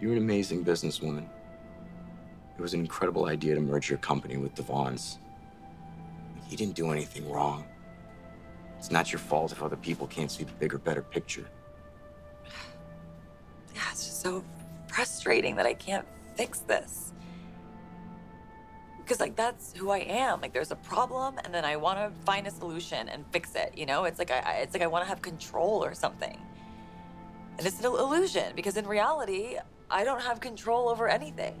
You're 0.00 0.12
an 0.12 0.18
amazing 0.18 0.64
businesswoman. 0.64 1.28
It 2.56 2.60
was 2.60 2.74
an 2.74 2.80
incredible 2.80 3.26
idea 3.26 3.54
to 3.54 3.60
merge 3.60 3.88
your 3.88 3.98
company 3.98 4.36
with 4.36 4.54
Devon's. 4.54 5.18
You 6.48 6.56
didn't 6.56 6.74
do 6.74 6.90
anything 6.90 7.30
wrong. 7.30 7.64
It's 8.78 8.90
not 8.90 9.12
your 9.12 9.18
fault 9.18 9.52
if 9.52 9.62
other 9.62 9.76
people 9.76 10.06
can't 10.06 10.30
see 10.30 10.44
the 10.44 10.52
bigger, 10.52 10.78
better 10.78 11.02
picture. 11.02 11.46
Yeah, 13.74 13.82
it's 13.90 14.04
just 14.06 14.20
so 14.22 14.44
frustrating 14.86 15.56
that 15.56 15.66
I 15.66 15.74
can't 15.74 16.06
fix 16.36 16.60
this. 16.60 17.12
Because 18.98 19.20
like 19.20 19.36
that's 19.36 19.72
who 19.72 19.90
I 19.90 19.98
am. 19.98 20.40
Like 20.40 20.52
there's 20.52 20.70
a 20.70 20.76
problem, 20.76 21.38
and 21.44 21.52
then 21.52 21.64
I 21.64 21.76
want 21.76 21.98
to 21.98 22.24
find 22.24 22.46
a 22.46 22.50
solution 22.50 23.08
and 23.08 23.24
fix 23.32 23.54
it. 23.54 23.72
You 23.76 23.86
know, 23.86 24.04
it's 24.04 24.18
like 24.18 24.30
I, 24.30 24.60
it's 24.62 24.74
like 24.74 24.82
I 24.82 24.86
want 24.86 25.04
to 25.04 25.08
have 25.08 25.22
control 25.22 25.84
or 25.84 25.94
something. 25.94 26.38
And 27.58 27.66
it's 27.66 27.80
an 27.80 27.86
illusion 27.86 28.52
because 28.54 28.76
in 28.76 28.86
reality, 28.86 29.56
I 29.90 30.04
don't 30.04 30.20
have 30.22 30.40
control 30.40 30.88
over 30.88 31.08
anything. 31.08 31.60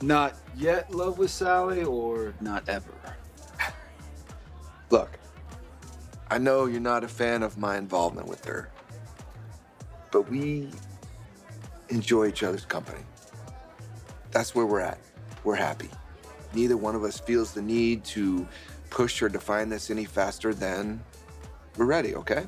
Not 0.00 0.36
yet 0.56 0.90
love 0.92 1.18
with 1.18 1.30
Sally 1.30 1.82
or 1.82 2.34
not 2.40 2.68
ever? 2.68 2.92
Look, 4.90 5.18
I 6.30 6.38
know 6.38 6.66
you're 6.66 6.80
not 6.80 7.04
a 7.04 7.08
fan 7.08 7.42
of 7.42 7.58
my 7.58 7.76
involvement 7.76 8.28
with 8.28 8.44
her, 8.44 8.70
but 10.12 10.30
we 10.30 10.70
enjoy 11.88 12.28
each 12.28 12.42
other's 12.42 12.64
company. 12.64 13.00
That's 14.30 14.54
where 14.54 14.66
we're 14.66 14.80
at. 14.80 14.98
We're 15.42 15.56
happy. 15.56 15.90
Neither 16.54 16.76
one 16.76 16.94
of 16.94 17.02
us 17.02 17.18
feels 17.18 17.52
the 17.52 17.62
need 17.62 18.04
to 18.04 18.46
push 18.90 19.20
or 19.20 19.28
define 19.28 19.68
this 19.68 19.90
any 19.90 20.04
faster 20.04 20.54
than 20.54 21.02
we're 21.76 21.86
ready, 21.86 22.14
okay? 22.14 22.46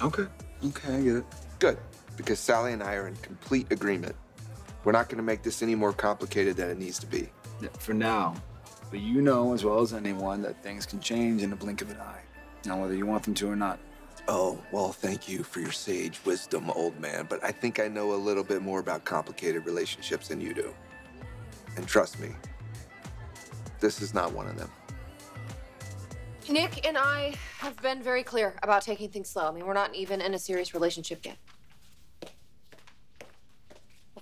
Okay. 0.00 0.26
Okay, 0.64 0.94
I 0.94 1.00
get 1.00 1.16
it. 1.16 1.24
Good, 1.58 1.78
because 2.16 2.38
Sally 2.38 2.72
and 2.72 2.82
I 2.82 2.94
are 2.94 3.08
in 3.08 3.16
complete 3.16 3.72
agreement. 3.72 4.14
We're 4.84 4.92
not 4.92 5.08
going 5.08 5.18
to 5.18 5.24
make 5.24 5.42
this 5.42 5.62
any 5.62 5.74
more 5.74 5.92
complicated 5.92 6.56
than 6.56 6.70
it 6.70 6.78
needs 6.78 6.98
to 7.00 7.06
be. 7.06 7.28
Yeah, 7.60 7.68
for 7.78 7.94
now. 7.94 8.34
But 8.90 9.00
you 9.00 9.20
know 9.20 9.52
as 9.52 9.64
well 9.64 9.80
as 9.80 9.92
anyone 9.92 10.42
that 10.42 10.62
things 10.62 10.86
can 10.86 11.00
change 11.00 11.42
in 11.42 11.50
the 11.50 11.56
blink 11.56 11.82
of 11.82 11.90
an 11.90 12.00
eye. 12.00 12.22
Now, 12.64 12.80
whether 12.80 12.94
you 12.94 13.06
want 13.06 13.24
them 13.24 13.34
to 13.34 13.50
or 13.50 13.56
not. 13.56 13.78
Oh, 14.28 14.62
well, 14.72 14.92
thank 14.92 15.28
you 15.28 15.42
for 15.42 15.60
your 15.60 15.72
sage 15.72 16.20
wisdom, 16.24 16.70
old 16.70 16.98
man, 17.00 17.26
but 17.28 17.42
I 17.42 17.50
think 17.50 17.80
I 17.80 17.88
know 17.88 18.12
a 18.12 18.16
little 18.16 18.44
bit 18.44 18.62
more 18.62 18.78
about 18.78 19.04
complicated 19.04 19.64
relationships 19.64 20.28
than 20.28 20.40
you 20.40 20.52
do. 20.52 20.74
And 21.76 21.86
trust 21.86 22.20
me, 22.20 22.30
this 23.80 24.02
is 24.02 24.12
not 24.12 24.32
one 24.32 24.46
of 24.46 24.58
them. 24.58 24.70
Nick 26.50 26.86
and 26.86 26.96
I 26.96 27.34
have 27.58 27.76
been 27.82 28.02
very 28.02 28.22
clear 28.22 28.54
about 28.62 28.82
taking 28.82 29.10
things 29.10 29.28
slow. 29.28 29.48
I 29.48 29.50
mean, 29.52 29.66
we're 29.66 29.74
not 29.74 29.94
even 29.94 30.20
in 30.20 30.34
a 30.34 30.38
serious 30.38 30.72
relationship 30.74 31.24
yet. 31.24 31.36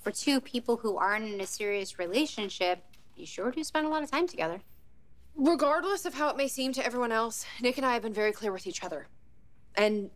For 0.06 0.12
two 0.12 0.40
people 0.40 0.76
who 0.76 0.96
aren't 0.96 1.34
in 1.34 1.40
a 1.40 1.46
serious 1.48 1.98
relationship, 1.98 2.78
you 3.16 3.26
sure 3.26 3.50
do 3.50 3.64
spend 3.64 3.86
a 3.86 3.88
lot 3.88 4.04
of 4.04 4.10
time 4.12 4.28
together. 4.28 4.60
Regardless 5.34 6.06
of 6.06 6.14
how 6.14 6.28
it 6.28 6.36
may 6.36 6.46
seem 6.46 6.72
to 6.74 6.86
everyone 6.86 7.10
else, 7.10 7.44
Nick 7.60 7.76
and 7.76 7.84
I 7.84 7.94
have 7.94 8.02
been 8.02 8.14
very 8.14 8.30
clear 8.30 8.52
with 8.52 8.68
each 8.68 8.84
other. 8.84 9.08
And 9.74 10.10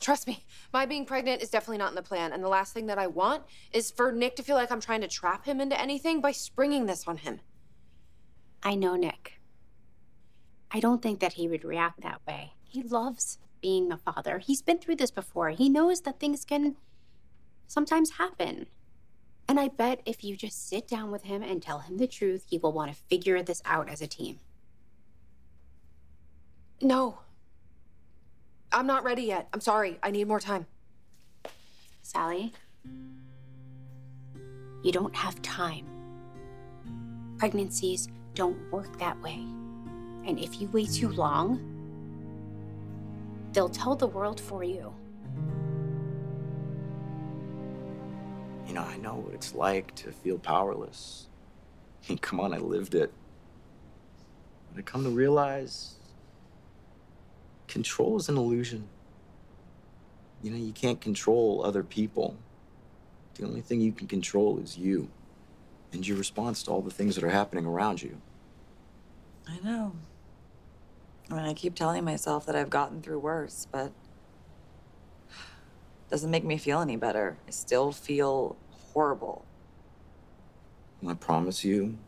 trust 0.00 0.26
me, 0.26 0.46
my 0.72 0.86
being 0.86 1.04
pregnant 1.04 1.42
is 1.42 1.50
definitely 1.50 1.76
not 1.76 1.90
in 1.90 1.94
the 1.94 2.02
plan. 2.02 2.32
And 2.32 2.42
the 2.42 2.48
last 2.48 2.72
thing 2.72 2.86
that 2.86 2.96
I 2.96 3.06
want 3.06 3.42
is 3.70 3.90
for 3.90 4.12
Nick 4.12 4.34
to 4.36 4.42
feel 4.42 4.56
like 4.56 4.72
I'm 4.72 4.80
trying 4.80 5.02
to 5.02 5.08
trap 5.08 5.44
him 5.44 5.60
into 5.60 5.78
anything 5.78 6.22
by 6.22 6.32
springing 6.32 6.86
this 6.86 7.06
on 7.06 7.18
him. 7.18 7.40
I 8.62 8.76
know 8.76 8.96
Nick. 8.96 9.42
I 10.70 10.80
don't 10.80 11.02
think 11.02 11.20
that 11.20 11.34
he 11.34 11.48
would 11.48 11.64
react 11.64 12.00
that 12.00 12.22
way. 12.26 12.54
He 12.64 12.82
loves 12.82 13.36
being 13.60 13.92
a 13.92 13.98
father. 13.98 14.38
He's 14.38 14.62
been 14.62 14.78
through 14.78 14.96
this 14.96 15.10
before. 15.10 15.50
He 15.50 15.68
knows 15.68 16.00
that 16.00 16.18
things 16.18 16.46
can 16.46 16.76
sometimes 17.66 18.12
happen. 18.12 18.68
And 19.48 19.58
I 19.60 19.68
bet 19.68 20.00
if 20.06 20.24
you 20.24 20.36
just 20.36 20.68
sit 20.68 20.88
down 20.88 21.10
with 21.10 21.24
him 21.24 21.42
and 21.42 21.60
tell 21.60 21.80
him 21.80 21.98
the 21.98 22.06
truth, 22.06 22.46
he 22.48 22.58
will 22.58 22.72
want 22.72 22.90
to 22.92 22.96
figure 23.08 23.42
this 23.42 23.62
out 23.64 23.88
as 23.88 24.00
a 24.00 24.06
team. 24.06 24.40
No. 26.80 27.18
I'm 28.72 28.86
not 28.86 29.04
ready 29.04 29.22
yet. 29.22 29.48
I'm 29.52 29.60
sorry. 29.60 29.98
I 30.02 30.10
need 30.10 30.26
more 30.26 30.40
time. 30.40 30.66
Sally, 32.02 32.52
you 34.82 34.90
don't 34.90 35.14
have 35.14 35.40
time. 35.42 35.86
Pregnancies 37.38 38.08
don't 38.34 38.58
work 38.72 38.98
that 38.98 39.20
way. 39.22 39.44
And 40.26 40.38
if 40.38 40.60
you 40.60 40.68
wait 40.68 40.90
too 40.90 41.08
long, 41.08 41.60
they'll 43.52 43.68
tell 43.68 43.94
the 43.94 44.06
world 44.06 44.40
for 44.40 44.64
you. 44.64 44.92
You 48.72 48.78
know, 48.78 48.84
I 48.84 48.96
know 48.96 49.16
what 49.16 49.34
it's 49.34 49.54
like 49.54 49.94
to 49.96 50.10
feel 50.10 50.38
powerless. 50.38 51.26
I 52.04 52.08
mean, 52.08 52.16
come 52.16 52.40
on, 52.40 52.54
I 52.54 52.56
lived 52.56 52.94
it. 52.94 53.12
But 54.70 54.78
I 54.78 54.82
come 54.82 55.04
to 55.04 55.10
realize 55.10 55.96
control 57.68 58.16
is 58.16 58.30
an 58.30 58.38
illusion. 58.38 58.88
You 60.42 60.52
know, 60.52 60.56
you 60.56 60.72
can't 60.72 61.02
control 61.02 61.62
other 61.62 61.82
people. 61.82 62.38
The 63.34 63.44
only 63.44 63.60
thing 63.60 63.82
you 63.82 63.92
can 63.92 64.06
control 64.06 64.58
is 64.58 64.78
you 64.78 65.10
and 65.92 66.08
your 66.08 66.16
response 66.16 66.62
to 66.62 66.70
all 66.70 66.80
the 66.80 66.90
things 66.90 67.14
that 67.16 67.24
are 67.24 67.28
happening 67.28 67.66
around 67.66 68.02
you. 68.02 68.22
I 69.46 69.58
know. 69.62 69.92
I 71.30 71.34
mean, 71.34 71.44
I 71.44 71.52
keep 71.52 71.74
telling 71.74 72.04
myself 72.04 72.46
that 72.46 72.56
I've 72.56 72.70
gotten 72.70 73.02
through 73.02 73.18
worse, 73.18 73.66
but 73.70 73.92
doesn't 76.08 76.30
make 76.30 76.44
me 76.44 76.56
feel 76.56 76.80
any 76.80 76.96
better. 76.96 77.36
I 77.46 77.50
still 77.50 77.92
feel 77.92 78.56
horrible. 78.92 79.44
And 81.00 81.10
I 81.10 81.14
promise 81.14 81.64
you, 81.64 81.98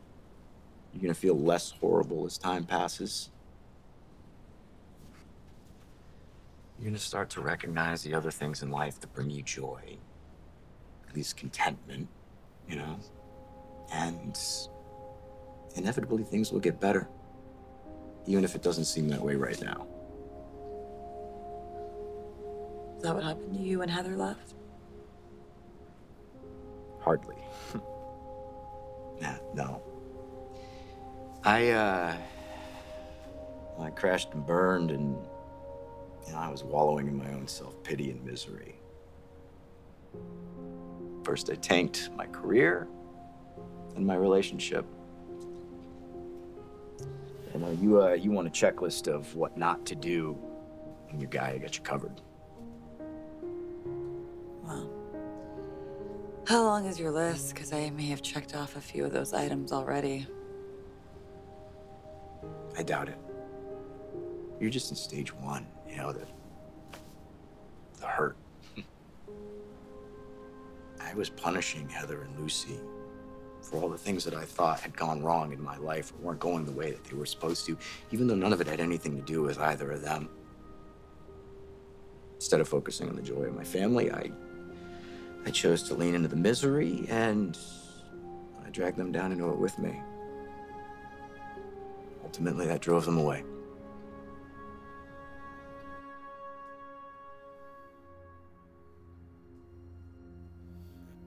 you're 0.92 1.02
gonna 1.02 1.14
feel 1.14 1.38
less 1.38 1.72
horrible 1.72 2.26
as 2.26 2.38
time 2.38 2.64
passes. 2.64 3.30
You're 6.78 6.90
gonna 6.90 6.98
start 6.98 7.30
to 7.30 7.40
recognize 7.40 8.02
the 8.02 8.14
other 8.14 8.30
things 8.30 8.62
in 8.62 8.70
life 8.70 9.00
that 9.00 9.12
bring 9.12 9.30
you 9.30 9.42
joy, 9.42 9.98
at 11.08 11.16
least 11.16 11.36
contentment, 11.36 12.08
you 12.68 12.76
know? 12.76 12.98
And 13.92 14.38
inevitably 15.76 16.22
things 16.22 16.52
will 16.52 16.60
get 16.60 16.80
better, 16.80 17.08
even 18.26 18.44
if 18.44 18.54
it 18.54 18.62
doesn't 18.62 18.84
seem 18.84 19.08
that 19.08 19.20
way 19.20 19.34
right 19.34 19.60
now. 19.60 19.86
Is 22.96 23.02
that 23.02 23.14
what 23.14 23.24
happened 23.24 23.54
to 23.54 23.60
you 23.60 23.80
when 23.80 23.88
Heather 23.88 24.16
left? 24.16 24.54
Hardly. 27.04 27.36
no. 29.54 29.82
I, 31.44 31.70
uh. 31.70 32.16
I 33.80 33.90
crashed 33.90 34.32
and 34.34 34.46
burned, 34.46 34.90
and, 34.90 35.16
you 36.26 36.32
know, 36.32 36.38
I 36.38 36.48
was 36.48 36.62
wallowing 36.62 37.08
in 37.08 37.16
my 37.16 37.28
own 37.32 37.48
self 37.48 37.82
pity 37.82 38.10
and 38.10 38.24
misery. 38.24 38.76
First, 41.24 41.50
I 41.50 41.54
tanked 41.56 42.10
my 42.16 42.26
career 42.26 42.86
and 43.96 44.06
my 44.06 44.14
relationship. 44.14 44.84
You 47.52 47.60
know, 47.60 47.70
you, 47.80 48.02
uh, 48.02 48.12
you 48.12 48.30
want 48.30 48.48
a 48.48 48.50
checklist 48.50 49.08
of 49.08 49.34
what 49.34 49.56
not 49.56 49.84
to 49.86 49.94
do, 49.94 50.36
and 51.10 51.20
your 51.20 51.30
guy 51.30 51.58
got 51.58 51.76
you 51.76 51.82
covered. 51.82 52.20
How 56.46 56.62
long 56.62 56.84
is 56.86 56.98
your 56.98 57.10
list? 57.10 57.54
Because 57.54 57.72
I 57.72 57.90
may 57.90 58.06
have 58.06 58.22
checked 58.22 58.54
off 58.54 58.76
a 58.76 58.80
few 58.80 59.04
of 59.04 59.12
those 59.12 59.32
items 59.32 59.72
already. 59.72 60.26
I 62.76 62.82
doubt 62.82 63.08
it. 63.08 63.18
You're 64.60 64.70
just 64.70 64.90
in 64.90 64.96
stage 64.96 65.32
one, 65.34 65.66
you 65.88 65.96
know, 65.96 66.12
the, 66.12 66.26
the 68.00 68.06
hurt. 68.06 68.36
I 71.00 71.14
was 71.14 71.30
punishing 71.30 71.88
Heather 71.88 72.22
and 72.22 72.38
Lucy 72.38 72.78
for 73.62 73.80
all 73.80 73.88
the 73.88 73.98
things 73.98 74.24
that 74.24 74.34
I 74.34 74.44
thought 74.44 74.80
had 74.80 74.96
gone 74.96 75.22
wrong 75.22 75.52
in 75.52 75.62
my 75.62 75.76
life 75.78 76.12
or 76.12 76.26
weren't 76.26 76.40
going 76.40 76.66
the 76.66 76.72
way 76.72 76.90
that 76.90 77.04
they 77.04 77.16
were 77.16 77.26
supposed 77.26 77.64
to, 77.66 77.78
even 78.10 78.26
though 78.26 78.34
none 78.34 78.52
of 78.52 78.60
it 78.60 78.66
had 78.66 78.80
anything 78.80 79.16
to 79.16 79.22
do 79.22 79.42
with 79.42 79.58
either 79.58 79.90
of 79.90 80.02
them. 80.02 80.28
Instead 82.34 82.60
of 82.60 82.68
focusing 82.68 83.08
on 83.08 83.16
the 83.16 83.22
joy 83.22 83.44
of 83.44 83.54
my 83.54 83.64
family, 83.64 84.12
I 84.12 84.30
I 85.46 85.50
chose 85.50 85.82
to 85.84 85.94
lean 85.94 86.14
into 86.14 86.28
the 86.28 86.36
misery 86.36 87.06
and 87.08 87.58
I 88.66 88.70
dragged 88.70 88.96
them 88.96 89.12
down 89.12 89.32
into 89.32 89.50
it 89.50 89.58
with 89.58 89.78
me. 89.78 90.00
Ultimately, 92.24 92.66
that 92.66 92.80
drove 92.80 93.04
them 93.04 93.18
away. 93.18 93.44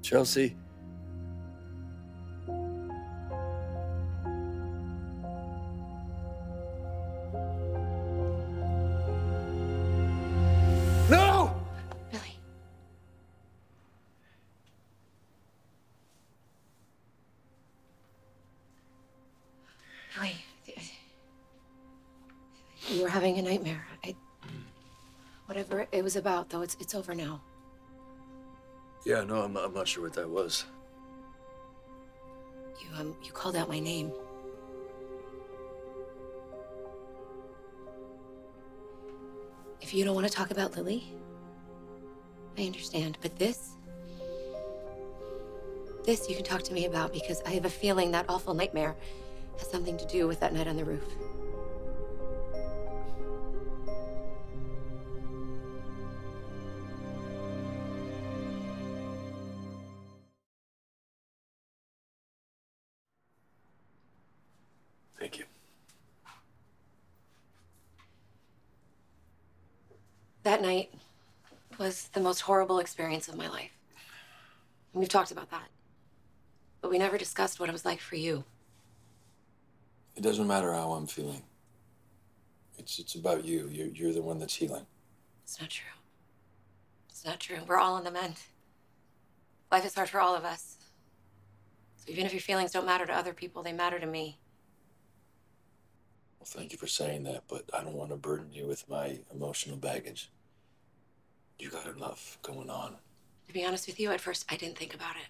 Chelsea. 0.01 0.55
Was 26.07 26.15
about, 26.15 26.47
though, 26.49 26.61
it's 26.61 26.77
it's 26.79 26.95
over 26.95 27.13
now. 27.13 27.41
Yeah, 29.03 29.25
no, 29.25 29.41
I'm 29.41 29.51
not, 29.51 29.65
I'm 29.65 29.73
not 29.73 29.89
sure 29.89 30.03
what 30.03 30.13
that 30.13 30.29
was. 30.29 30.63
You 32.79 32.87
um 32.97 33.13
you 33.21 33.33
called 33.33 33.57
out 33.57 33.67
my 33.67 33.81
name. 33.81 34.13
If 39.81 39.93
you 39.93 40.05
don't 40.05 40.15
want 40.15 40.25
to 40.25 40.31
talk 40.33 40.49
about 40.49 40.77
Lily, 40.77 41.03
I 42.57 42.61
understand. 42.63 43.17
But 43.21 43.37
this 43.37 43.71
this 46.05 46.29
you 46.29 46.35
can 46.37 46.45
talk 46.45 46.63
to 46.63 46.73
me 46.73 46.85
about 46.85 47.11
because 47.11 47.41
I 47.45 47.49
have 47.49 47.65
a 47.65 47.69
feeling 47.69 48.11
that 48.11 48.27
awful 48.29 48.53
nightmare 48.53 48.95
has 49.57 49.69
something 49.69 49.97
to 49.97 50.05
do 50.05 50.25
with 50.25 50.39
that 50.39 50.53
night 50.53 50.69
on 50.69 50.77
the 50.77 50.85
roof. 50.85 51.03
The 72.17 72.23
most 72.23 72.41
horrible 72.41 72.79
experience 72.79 73.27
of 73.27 73.37
my 73.37 73.47
life. 73.47 73.77
And 74.93 74.99
we've 74.99 75.09
talked 75.09 75.31
about 75.31 75.51
that. 75.51 75.69
But 76.81 76.89
we 76.89 76.97
never 76.97 77.17
discussed 77.17 77.59
what 77.59 77.69
it 77.69 77.73
was 77.73 77.85
like 77.85 77.99
for 77.99 78.15
you. 78.15 78.43
It 80.15 80.23
doesn't 80.23 80.47
matter 80.47 80.73
how 80.73 80.93
I'm 80.93 81.05
feeling. 81.05 81.43
It's 82.79 82.97
it's 82.97 83.15
about 83.15 83.45
you. 83.45 83.69
You're 83.71 83.87
you're 83.87 84.13
the 84.13 84.21
one 84.21 84.39
that's 84.39 84.55
healing. 84.55 84.85
It's 85.43 85.59
not 85.61 85.69
true. 85.69 85.91
It's 87.09 87.23
not 87.23 87.39
true. 87.39 87.59
We're 87.67 87.77
all 87.77 87.93
on 87.95 88.03
the 88.03 88.11
mend. 88.11 88.35
Life 89.71 89.85
is 89.85 89.93
hard 89.93 90.09
for 90.09 90.19
all 90.19 90.35
of 90.35 90.43
us. 90.43 90.77
So 91.97 92.11
even 92.11 92.25
if 92.25 92.33
your 92.33 92.41
feelings 92.41 92.71
don't 92.71 92.85
matter 92.85 93.05
to 93.05 93.13
other 93.13 93.33
people, 93.33 93.61
they 93.61 93.73
matter 93.73 93.99
to 93.99 94.07
me. 94.07 94.39
Well, 96.39 96.47
thank 96.47 96.71
you 96.71 96.77
for 96.79 96.87
saying 96.87 97.23
that, 97.23 97.43
but 97.47 97.69
I 97.73 97.83
don't 97.83 97.93
want 97.93 98.09
to 98.09 98.15
burden 98.15 98.53
you 98.53 98.65
with 98.65 98.87
my 98.89 99.19
emotional 99.31 99.77
baggage. 99.77 100.31
You 101.59 101.69
got 101.69 101.87
enough 101.87 102.37
going 102.41 102.69
on. 102.69 102.95
To 103.47 103.53
be 103.53 103.65
honest 103.65 103.87
with 103.87 103.99
you, 103.99 104.11
at 104.11 104.21
first 104.21 104.45
I 104.49 104.57
didn't 104.57 104.77
think 104.77 104.93
about 104.93 105.15
it. 105.15 105.27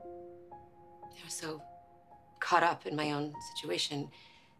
I 0.00 1.24
was 1.24 1.34
so 1.34 1.62
caught 2.40 2.62
up 2.62 2.86
in 2.86 2.96
my 2.96 3.12
own 3.12 3.34
situation, 3.54 4.08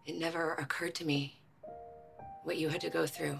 it 0.06 0.16
never 0.16 0.54
occurred 0.54 0.94
to 0.96 1.04
me 1.04 1.40
what 2.44 2.56
you 2.56 2.68
had 2.68 2.80
to 2.82 2.90
go 2.90 3.06
through. 3.06 3.38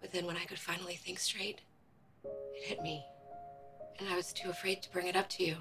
But 0.00 0.12
then 0.12 0.26
when 0.26 0.36
I 0.36 0.44
could 0.44 0.58
finally 0.58 0.94
think 0.94 1.18
straight, 1.18 1.60
it 2.24 2.64
hit 2.64 2.82
me. 2.82 3.04
And 3.98 4.08
I 4.08 4.16
was 4.16 4.32
too 4.32 4.50
afraid 4.50 4.82
to 4.82 4.90
bring 4.90 5.06
it 5.06 5.16
up 5.16 5.28
to 5.30 5.44
you. 5.44 5.56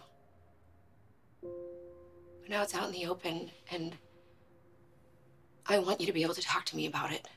But 1.41 2.50
now 2.50 2.63
it's 2.63 2.74
out 2.74 2.88
in 2.88 2.91
the 2.91 3.06
open, 3.06 3.52
and 3.71 3.95
I 5.67 5.80
want 5.80 6.00
you 6.00 6.08
to 6.08 6.13
be 6.13 6.24
able 6.24 6.34
to 6.34 6.41
talk 6.41 6.65
to 6.65 6.76
me 6.76 6.88
about 6.88 7.12
it. 7.12 7.28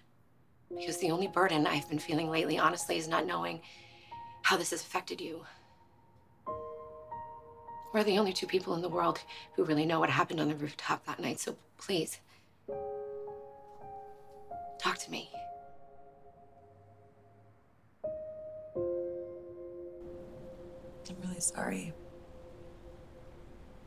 Because 0.76 0.98
the 0.98 1.10
only 1.10 1.26
burden 1.28 1.66
I've 1.66 1.88
been 1.88 1.98
feeling 1.98 2.30
lately, 2.30 2.58
honestly, 2.58 2.96
is 2.96 3.08
not 3.08 3.26
knowing 3.26 3.60
how 4.42 4.56
this 4.56 4.70
has 4.70 4.82
affected 4.82 5.20
you. 5.20 5.44
We're 7.92 8.04
the 8.04 8.18
only 8.18 8.32
two 8.32 8.46
people 8.46 8.74
in 8.74 8.82
the 8.82 8.88
world 8.88 9.20
who 9.54 9.64
really 9.64 9.86
know 9.86 10.00
what 10.00 10.10
happened 10.10 10.40
on 10.40 10.48
the 10.48 10.56
rooftop 10.56 11.06
that 11.06 11.20
night, 11.20 11.38
so 11.38 11.56
please, 11.78 12.18
talk 14.78 14.98
to 14.98 15.10
me. 15.10 15.30
I'm 21.08 21.16
really 21.22 21.40
sorry. 21.40 21.92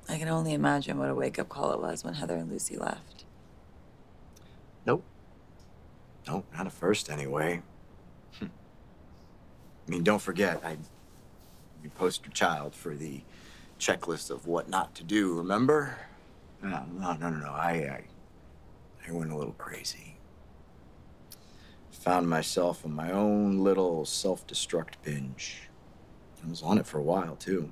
I 0.08 0.18
can 0.18 0.30
only 0.30 0.54
imagine 0.54 0.98
what 0.98 1.10
a 1.10 1.16
wake 1.16 1.38
up 1.38 1.50
call 1.50 1.74
it 1.74 1.82
was 1.82 2.04
when 2.04 2.14
Heather 2.14 2.38
and 2.38 2.50
Lucy 2.50 2.78
left. 2.78 3.26
Nope. 4.86 5.04
Nope, 6.28 6.46
not 6.56 6.68
at 6.68 6.74
first 6.74 7.10
anyway. 7.10 7.62
I 8.42 8.48
mean, 9.90 10.04
don't 10.04 10.22
forget, 10.22 10.62
I 10.66 10.78
you 11.84 11.90
poster 11.92 12.30
child 12.30 12.76
for 12.76 12.96
the 12.96 13.22
checklist 13.80 14.30
of 14.30 14.48
what 14.48 14.68
not 14.68 14.96
to 14.96 15.04
do, 15.04 15.34
remember? 15.34 15.98
No, 16.62 16.84
no, 16.92 17.14
no, 17.14 17.30
no, 17.30 17.38
no. 17.38 17.52
I, 17.52 17.72
I, 17.72 18.04
I 19.08 19.12
went 19.12 19.32
a 19.32 19.38
little 19.38 19.54
crazy. 19.54 20.18
Found 21.92 22.30
myself 22.30 22.84
on 22.84 22.94
my 22.94 23.12
own 23.12 23.60
little 23.60 24.06
self-destruct 24.06 24.94
binge. 25.04 25.70
I 26.44 26.50
was 26.50 26.62
on 26.62 26.78
it 26.78 26.86
for 26.86 26.98
a 26.98 27.04
while, 27.04 27.36
too. 27.36 27.72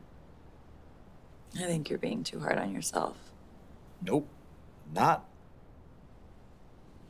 I 1.55 1.63
think 1.63 1.89
you're 1.89 1.99
being 1.99 2.23
too 2.23 2.39
hard 2.39 2.57
on 2.57 2.73
yourself. 2.73 3.17
Nope, 4.01 4.27
not. 4.93 5.25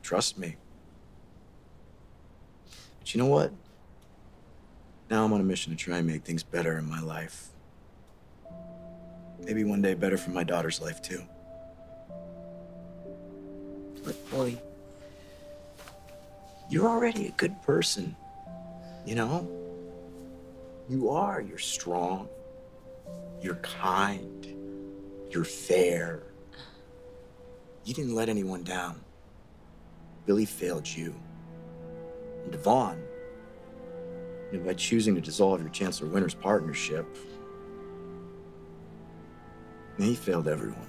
Trust 0.02 0.38
me. 0.38 0.56
But 3.06 3.14
you 3.14 3.22
know 3.22 3.28
what? 3.28 3.52
Now 5.12 5.24
I'm 5.24 5.32
on 5.32 5.40
a 5.40 5.44
mission 5.44 5.72
to 5.72 5.78
try 5.78 6.00
and 6.00 6.08
make 6.08 6.24
things 6.24 6.42
better 6.42 6.80
in 6.80 6.90
my 6.90 7.02
life. 7.02 7.50
Maybe 9.44 9.64
one 9.64 9.80
day 9.84 9.94
better 9.94 10.18
for 10.18 10.32
my 10.32 10.44
daughter's 10.44 10.82
life, 10.82 11.04
too. 11.04 11.22
But, 14.04 14.32
boy, 14.32 14.58
you're 16.68 16.88
already 16.88 17.28
a 17.28 17.32
good 17.34 17.62
person. 17.62 18.16
You 19.06 19.14
know? 19.14 19.48
You 20.90 21.12
are. 21.12 21.42
You're 21.42 21.60
strong. 21.60 22.28
You're 23.40 23.58
kind. 23.58 24.48
You're 25.30 25.44
fair. 25.44 26.24
You 27.84 27.94
didn't 27.94 28.16
let 28.16 28.30
anyone 28.30 28.64
down. 28.64 29.00
Billy 30.26 30.46
failed 30.46 30.88
you. 30.88 31.14
And 32.46 32.54
Devon, 32.54 33.04
know, 34.60 34.66
by 34.66 34.74
choosing 34.74 35.14
to 35.16 35.22
dissolve 35.22 35.60
your 35.60 35.70
Chancellor 35.70 36.08
Winter's 36.08 36.34
partnership, 36.34 37.06
he 39.98 40.16
failed 40.16 40.48
everyone. 40.48 40.88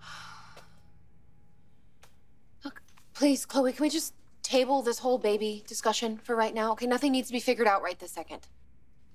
Look, 2.64 2.80
please, 3.12 3.44
Chloe, 3.44 3.72
can 3.72 3.82
we 3.82 3.90
just 3.90 4.14
table 4.42 4.80
this 4.82 5.00
whole 5.00 5.18
baby 5.18 5.64
discussion 5.66 6.18
for 6.18 6.36
right 6.36 6.54
now? 6.54 6.70
Okay, 6.72 6.86
nothing 6.86 7.12
needs 7.12 7.28
to 7.28 7.32
be 7.32 7.40
figured 7.40 7.66
out 7.66 7.82
right 7.82 7.98
this 7.98 8.12
second. 8.12 8.46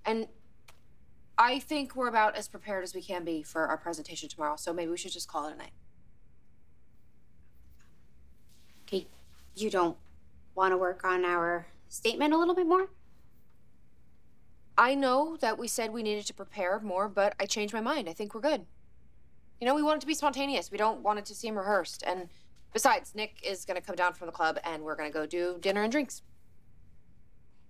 And 0.06 0.28
I 1.41 1.60
think 1.60 1.95
we're 1.95 2.10
about 2.10 2.36
as 2.36 2.49
prepared 2.49 2.84
as 2.84 2.93
we 2.93 3.02
can 3.02 3.23
be 3.23 3.43
for 3.43 3.65
our 3.65 3.78
presentation 3.78 4.28
tomorrow, 4.28 4.58
so 4.58 4.73
maybe 4.73 4.91
we 4.91 4.97
should 4.97 5.13
just 5.13 5.30
call 5.30 5.47
it 5.47 5.54
a 5.54 5.58
night. 5.58 5.71
Okay, 8.84 9.08
you 9.56 9.69
don't 9.69 9.95
want 10.54 10.73
to 10.73 10.78
work 10.78 11.06
on 11.06 11.23
our 11.23 11.67
statement 11.88 12.34
a 12.34 12.38
little 12.38 12.54
bit 12.54 12.67
more? 12.67 12.89
I 14.78 14.95
know 14.95 15.38
that 15.39 15.58
we 15.58 15.69
said 15.69 15.91
we 15.91 16.04
needed 16.04 16.25
to 16.25 16.34
prepare 16.34 16.78
more, 16.82 17.08
but 17.08 17.36
I 17.39 17.45
changed 17.45 17.73
my 17.73 17.82
mind. 17.82 18.10
I 18.10 18.13
think 18.13 18.36
we're 18.36 18.41
good. 18.41 18.65
You 19.62 19.67
know, 19.67 19.75
we 19.75 19.84
want 19.84 19.97
it 19.97 20.02
to 20.02 20.08
be 20.08 20.13
spontaneous. 20.13 20.71
We 20.71 20.78
don't 20.78 21.02
want 21.02 21.19
it 21.19 21.25
to 21.25 21.36
seem 21.36 21.58
rehearsed. 21.58 22.04
And 22.06 22.28
besides, 22.73 23.15
Nick 23.15 23.39
is 23.43 23.63
going 23.63 23.75
to 23.75 23.86
come 23.86 23.95
down 23.95 24.13
from 24.13 24.28
the 24.28 24.32
club 24.34 24.58
and 24.65 24.84
we're 24.84 24.95
going 24.95 25.10
to 25.10 25.13
go 25.13 25.25
do 25.25 25.58
dinner 25.62 25.84
and 25.84 25.91
drinks. 25.91 26.21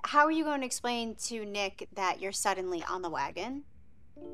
How 0.05 0.25
are 0.25 0.31
you 0.31 0.43
going 0.43 0.62
to 0.62 0.65
explain 0.65 1.15
to 1.25 1.45
Nick 1.45 1.88
that 1.95 2.21
you're 2.21 2.31
suddenly 2.31 2.83
on 2.89 3.01
the 3.01 3.09
wagon 3.09 3.63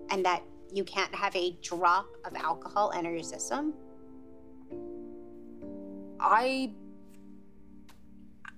and 0.09 0.23
that 0.25 0.43
you 0.71 0.83
can't 0.83 1.13
have 1.13 1.35
a 1.35 1.57
drop 1.61 2.05
of 2.23 2.35
alcohol 2.35 2.91
enter 2.95 3.11
your 3.11 3.23
system? 3.23 3.73
I. 6.19 6.71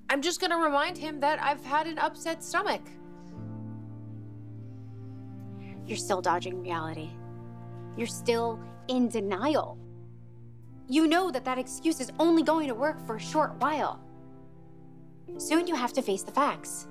I'm 0.09 0.21
just 0.21 0.39
going 0.39 0.51
to 0.51 0.57
remind 0.57 0.97
him 0.97 1.19
that 1.19 1.41
I've 1.41 1.63
had 1.65 1.85
an 1.87 1.97
upset 1.97 2.43
stomach. 2.43 2.81
You're 5.85 5.97
still 5.97 6.21
dodging 6.21 6.61
reality. 6.61 7.09
You're 7.97 8.07
still 8.07 8.59
in 8.87 9.09
denial. 9.09 9.77
You 10.87 11.07
know 11.07 11.31
that 11.31 11.43
that 11.45 11.57
excuse 11.57 11.99
is 11.99 12.11
only 12.19 12.43
going 12.43 12.67
to 12.67 12.75
work 12.75 13.05
for 13.05 13.15
a 13.15 13.19
short 13.19 13.55
while. 13.59 13.99
Soon 15.37 15.67
you 15.67 15.75
have 15.75 15.91
to 15.93 16.01
face 16.01 16.23
the 16.23 16.31
facts. 16.31 16.87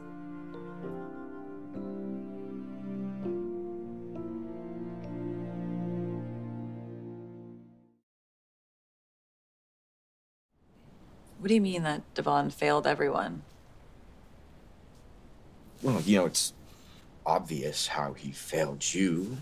What 11.46 11.50
do 11.50 11.54
you 11.54 11.60
mean 11.60 11.84
that 11.84 12.02
Devon 12.12 12.50
failed 12.50 12.88
everyone? 12.88 13.42
Well, 15.80 16.00
you 16.00 16.18
know, 16.18 16.26
it's 16.26 16.52
obvious 17.24 17.86
how 17.86 18.14
he 18.14 18.32
failed 18.32 18.92
you. 18.92 19.36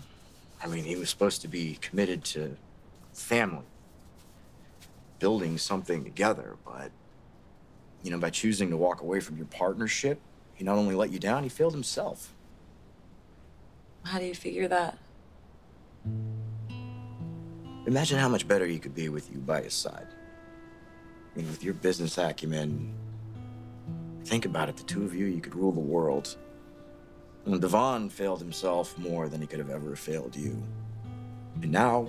I 0.63 0.67
mean, 0.67 0.83
he 0.83 0.95
was 0.97 1.09
supposed 1.09 1.41
to 1.41 1.47
be 1.47 1.79
committed 1.81 2.23
to 2.25 2.57
family, 3.11 3.65
building 5.17 5.57
something 5.57 6.03
together, 6.03 6.57
but, 6.63 6.91
you 8.03 8.11
know, 8.11 8.19
by 8.19 8.29
choosing 8.29 8.69
to 8.69 8.77
walk 8.77 9.01
away 9.01 9.19
from 9.19 9.37
your 9.37 9.47
partnership, 9.47 10.19
he 10.53 10.63
not 10.63 10.77
only 10.77 10.93
let 10.93 11.09
you 11.11 11.17
down, 11.17 11.41
he 11.41 11.49
failed 11.49 11.73
himself. 11.73 12.35
How 14.03 14.19
do 14.19 14.25
you 14.25 14.35
figure 14.35 14.67
that? 14.67 14.99
Imagine 17.87 18.19
how 18.19 18.29
much 18.29 18.47
better 18.47 18.67
he 18.67 18.77
could 18.77 18.93
be 18.93 19.09
with 19.09 19.31
you 19.31 19.39
by 19.39 19.63
his 19.63 19.73
side. 19.73 20.05
Mean, 21.35 21.47
with 21.47 21.63
your 21.63 21.73
business 21.73 22.17
acumen, 22.17 22.93
think 24.23 24.45
about 24.45 24.69
it, 24.69 24.77
the 24.77 24.83
two 24.83 25.03
of 25.03 25.13
you, 25.13 25.25
you 25.25 25.41
could 25.41 25.55
rule 25.55 25.71
the 25.71 25.79
world. 25.79 26.37
And 27.45 27.61
Devon 27.61 28.09
failed 28.09 28.39
himself 28.39 28.97
more 28.97 29.27
than 29.27 29.41
he 29.41 29.47
could 29.47 29.59
have 29.59 29.69
ever 29.69 29.95
failed 29.95 30.35
you. 30.35 30.63
And 31.61 31.71
now, 31.71 32.07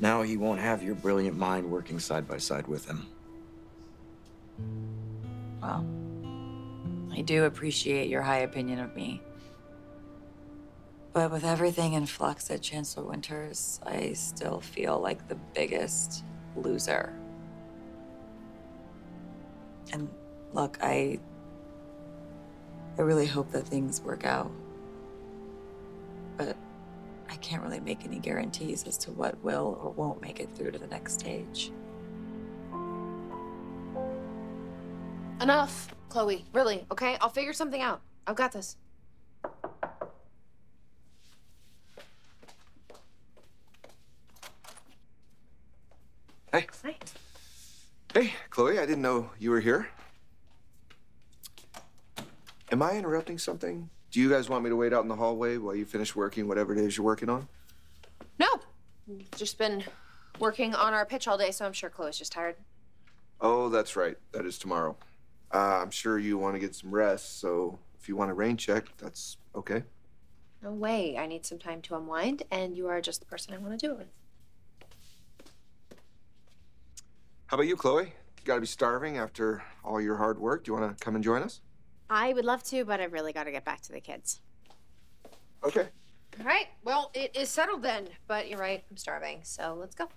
now 0.00 0.22
he 0.22 0.36
won't 0.36 0.60
have 0.60 0.82
your 0.82 0.94
brilliant 0.94 1.36
mind 1.36 1.70
working 1.70 1.98
side 1.98 2.28
by 2.28 2.38
side 2.38 2.66
with 2.66 2.86
him. 2.86 3.06
Well, 5.62 5.86
I 7.12 7.22
do 7.22 7.44
appreciate 7.44 8.08
your 8.08 8.22
high 8.22 8.40
opinion 8.40 8.80
of 8.80 8.94
me. 8.94 9.22
But 11.14 11.30
with 11.30 11.44
everything 11.44 11.94
in 11.94 12.06
flux 12.06 12.50
at 12.50 12.60
Chancellor 12.60 13.04
Winters, 13.04 13.80
I 13.86 14.12
still 14.12 14.60
feel 14.60 15.00
like 15.00 15.28
the 15.28 15.36
biggest 15.54 16.24
loser. 16.56 17.18
And 19.92 20.08
look, 20.52 20.78
I 20.82 21.18
I 22.98 23.02
really 23.02 23.26
hope 23.26 23.50
that 23.52 23.66
things 23.66 24.00
work 24.00 24.24
out. 24.24 24.50
But 26.36 26.56
I 27.28 27.36
can't 27.36 27.62
really 27.62 27.80
make 27.80 28.04
any 28.04 28.18
guarantees 28.18 28.86
as 28.86 28.96
to 28.98 29.10
what 29.10 29.42
will 29.42 29.78
or 29.82 29.90
won't 29.90 30.20
make 30.20 30.40
it 30.40 30.48
through 30.54 30.70
to 30.72 30.78
the 30.78 30.86
next 30.86 31.14
stage. 31.14 31.72
Enough, 35.40 35.94
Chloe. 36.08 36.44
Really, 36.52 36.86
okay? 36.90 37.16
I'll 37.20 37.28
figure 37.28 37.52
something 37.52 37.82
out. 37.82 38.00
I've 38.26 38.36
got 38.36 38.52
this. 38.52 38.76
Hey. 46.52 46.66
Hi. 46.84 46.94
Hey, 48.14 48.32
Chloe, 48.48 48.78
I 48.78 48.86
didn't 48.86 49.02
know 49.02 49.30
you 49.40 49.50
were 49.50 49.58
here. 49.58 49.88
Am 52.70 52.80
I 52.80 52.92
interrupting 52.92 53.38
something? 53.38 53.90
Do 54.12 54.20
you 54.20 54.30
guys 54.30 54.48
want 54.48 54.62
me 54.62 54.70
to 54.70 54.76
wait 54.76 54.92
out 54.92 55.02
in 55.02 55.08
the 55.08 55.16
hallway 55.16 55.56
while 55.56 55.74
you 55.74 55.84
finish 55.84 56.14
working 56.14 56.46
whatever 56.46 56.72
it 56.72 56.78
is 56.78 56.96
you're 56.96 57.04
working 57.04 57.28
on? 57.28 57.48
No. 58.38 58.46
Just 59.34 59.58
been 59.58 59.82
working 60.38 60.76
on 60.76 60.94
our 60.94 61.04
pitch 61.04 61.26
all 61.26 61.36
day, 61.36 61.50
so 61.50 61.66
I'm 61.66 61.72
sure 61.72 61.90
Chloe's 61.90 62.16
just 62.16 62.30
tired. 62.30 62.54
Oh, 63.40 63.68
that's 63.68 63.96
right. 63.96 64.16
That 64.30 64.46
is 64.46 64.60
tomorrow. 64.60 64.96
Uh, 65.52 65.80
I'm 65.82 65.90
sure 65.90 66.16
you 66.16 66.38
want 66.38 66.54
to 66.54 66.60
get 66.60 66.76
some 66.76 66.94
rest, 66.94 67.40
so 67.40 67.80
if 68.00 68.08
you 68.08 68.14
want 68.14 68.30
a 68.30 68.34
rain 68.34 68.56
check, 68.56 68.84
that's 68.96 69.38
okay. 69.56 69.82
No 70.62 70.70
way. 70.70 71.18
I 71.18 71.26
need 71.26 71.44
some 71.44 71.58
time 71.58 71.82
to 71.82 71.96
unwind, 71.96 72.44
and 72.52 72.76
you 72.76 72.86
are 72.86 73.00
just 73.00 73.18
the 73.18 73.26
person 73.26 73.54
I 73.54 73.58
want 73.58 73.76
to 73.76 73.86
do 73.88 73.92
it 73.94 73.98
with. 73.98 74.06
How 77.54 77.56
about 77.56 77.68
you, 77.68 77.76
Chloe? 77.76 78.06
You 78.06 78.44
gotta 78.44 78.62
be 78.62 78.66
starving 78.66 79.16
after 79.16 79.62
all 79.84 80.00
your 80.00 80.16
hard 80.16 80.40
work. 80.40 80.64
Do 80.64 80.72
you 80.72 80.76
want 80.76 80.98
to 80.98 81.04
come 81.04 81.14
and 81.14 81.22
join 81.22 81.40
us? 81.40 81.60
I 82.10 82.32
would 82.32 82.44
love 82.44 82.64
to, 82.64 82.84
but 82.84 82.98
I've 83.00 83.12
really 83.12 83.32
got 83.32 83.44
to 83.44 83.52
get 83.52 83.64
back 83.64 83.80
to 83.82 83.92
the 83.92 84.00
kids. 84.00 84.40
Okay. 85.62 85.86
All 86.40 86.44
right. 86.46 86.66
Well, 86.82 87.12
it 87.14 87.36
is 87.36 87.48
settled 87.50 87.82
then. 87.82 88.08
But 88.26 88.48
you're 88.48 88.58
right. 88.58 88.82
I'm 88.90 88.96
starving. 88.96 89.42
So 89.44 89.76
let's 89.78 89.94
go. 89.94 90.08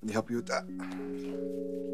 Let 0.00 0.06
me 0.06 0.12
help 0.14 0.30
you 0.30 0.36
with 0.36 0.46
that. 0.46 1.84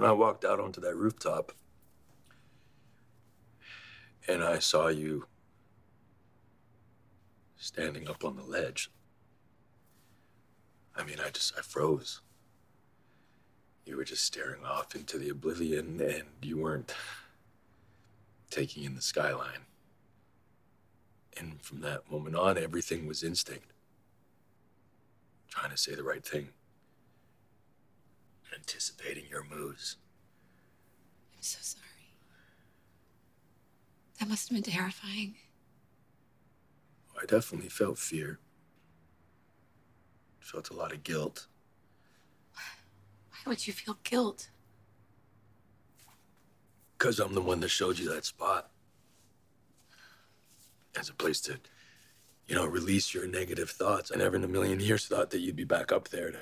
When 0.00 0.08
I 0.08 0.14
walked 0.14 0.46
out 0.46 0.58
onto 0.58 0.80
that 0.80 0.96
rooftop 0.96 1.52
and 4.26 4.42
I 4.42 4.58
saw 4.58 4.88
you 4.88 5.26
standing 7.58 8.08
up 8.08 8.24
on 8.24 8.36
the 8.36 8.42
ledge. 8.42 8.90
I 10.96 11.04
mean, 11.04 11.18
I 11.22 11.28
just, 11.28 11.52
I 11.54 11.60
froze. 11.60 12.22
You 13.84 13.98
were 13.98 14.04
just 14.04 14.24
staring 14.24 14.64
off 14.64 14.94
into 14.94 15.18
the 15.18 15.28
oblivion, 15.28 16.00
and 16.00 16.28
you 16.40 16.56
weren't 16.56 16.94
taking 18.48 18.84
in 18.84 18.94
the 18.94 19.02
skyline. 19.02 19.66
And 21.36 21.60
from 21.60 21.82
that 21.82 22.10
moment 22.10 22.36
on, 22.36 22.56
everything 22.56 23.06
was 23.06 23.22
instinct. 23.22 23.74
Trying 25.48 25.72
to 25.72 25.76
say 25.76 25.94
the 25.94 26.04
right 26.04 26.24
thing, 26.24 26.48
anticipating 28.54 29.24
your 29.28 29.44
moves. 29.44 29.96
I'm 31.34 31.42
so 31.42 31.58
sorry. 31.60 31.86
That 34.18 34.28
must 34.28 34.48
have 34.48 34.62
been 34.62 34.72
terrifying. 34.72 35.36
I 37.20 37.24
definitely 37.26 37.70
felt 37.70 37.98
fear. 37.98 38.38
Felt 40.40 40.70
a 40.70 40.74
lot 40.74 40.92
of 40.92 41.02
guilt. 41.02 41.46
Why 42.54 43.42
would 43.46 43.66
you 43.66 43.72
feel 43.72 43.98
guilt? 44.04 44.50
Because 46.98 47.18
I'm 47.18 47.34
the 47.34 47.40
one 47.40 47.60
that 47.60 47.68
showed 47.68 47.98
you 47.98 48.12
that 48.12 48.26
spot. 48.26 48.70
As 50.98 51.08
a 51.08 51.14
place 51.14 51.40
to, 51.42 51.58
you 52.46 52.54
know, 52.54 52.66
release 52.66 53.14
your 53.14 53.26
negative 53.26 53.70
thoughts. 53.70 54.10
I 54.12 54.18
never 54.18 54.36
in 54.36 54.44
a 54.44 54.48
million 54.48 54.80
years 54.80 55.06
thought 55.06 55.30
that 55.30 55.40
you'd 55.40 55.56
be 55.56 55.64
back 55.64 55.92
up 55.92 56.08
there 56.08 56.30
to. 56.30 56.38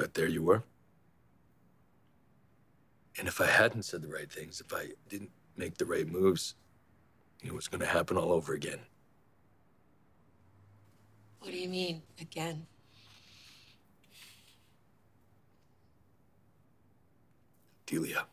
But 0.00 0.14
there 0.14 0.28
you 0.28 0.42
were. 0.42 0.62
And 3.18 3.28
if 3.28 3.38
I 3.38 3.46
hadn't 3.48 3.82
said 3.82 4.00
the 4.00 4.08
right 4.08 4.32
things, 4.32 4.62
if 4.62 4.72
I 4.72 4.92
didn't 5.10 5.28
make 5.58 5.76
the 5.76 5.84
right 5.84 6.08
moves, 6.08 6.54
it 7.44 7.52
was 7.52 7.68
going 7.68 7.82
to 7.82 7.86
happen 7.86 8.16
all 8.16 8.32
over 8.32 8.54
again. 8.54 8.78
What 11.40 11.50
do 11.50 11.58
you 11.58 11.68
mean, 11.68 12.00
again? 12.18 12.66
Delia. 17.84 18.24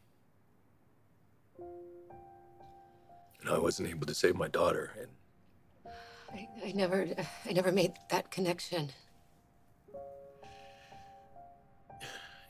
Know, 3.43 3.55
I 3.55 3.59
wasn't 3.59 3.89
able 3.89 4.07
to 4.07 4.13
save 4.13 4.37
my 4.37 4.47
daughter, 4.47 4.93
and 5.01 5.93
I, 6.33 6.47
I 6.65 6.71
never, 6.71 7.07
I 7.45 7.51
never 7.51 7.73
made 7.73 7.91
that 8.09 8.31
connection. 8.31 8.91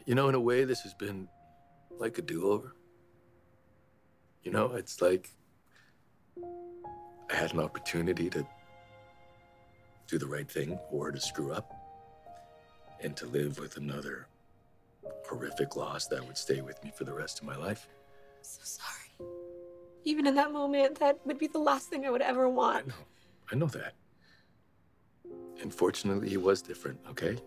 You 0.07 0.15
know, 0.15 0.29
in 0.29 0.35
a 0.35 0.39
way, 0.39 0.63
this 0.63 0.79
has 0.81 0.93
been 0.93 1.27
like 1.99 2.17
a 2.17 2.21
do-over. 2.21 2.73
You 4.41 4.51
know, 4.51 4.71
it's 4.73 5.01
like 5.01 5.29
I 7.29 7.35
had 7.35 7.53
an 7.53 7.59
opportunity 7.59 8.29
to 8.29 8.47
do 10.07 10.17
the 10.17 10.25
right 10.25 10.49
thing 10.49 10.79
or 10.91 11.11
to 11.11 11.19
screw 11.19 11.51
up 11.51 11.73
and 13.01 13.17
to 13.17 13.25
live 13.25 13.59
with 13.59 13.75
another 13.75 14.27
horrific 15.27 15.75
loss 15.75 16.07
that 16.07 16.25
would 16.25 16.37
stay 16.37 16.61
with 16.61 16.81
me 16.85 16.91
for 16.97 17.03
the 17.03 17.13
rest 17.13 17.39
of 17.39 17.45
my 17.45 17.57
life. 17.57 17.89
I'm 17.89 18.43
So 18.43 18.61
sorry. 18.63 19.29
Even 20.05 20.25
in 20.25 20.35
that 20.35 20.53
moment, 20.53 20.99
that 20.99 21.19
would 21.25 21.37
be 21.37 21.47
the 21.47 21.59
last 21.59 21.89
thing 21.89 22.05
I 22.05 22.09
would 22.11 22.21
ever 22.21 22.47
want. 22.47 22.85
I 22.85 22.87
know. 22.87 22.95
I 23.51 23.55
know 23.55 23.67
that. 23.67 23.93
Unfortunately, 25.61 26.29
he 26.29 26.37
was 26.37 26.61
different, 26.61 26.97
okay? 27.09 27.37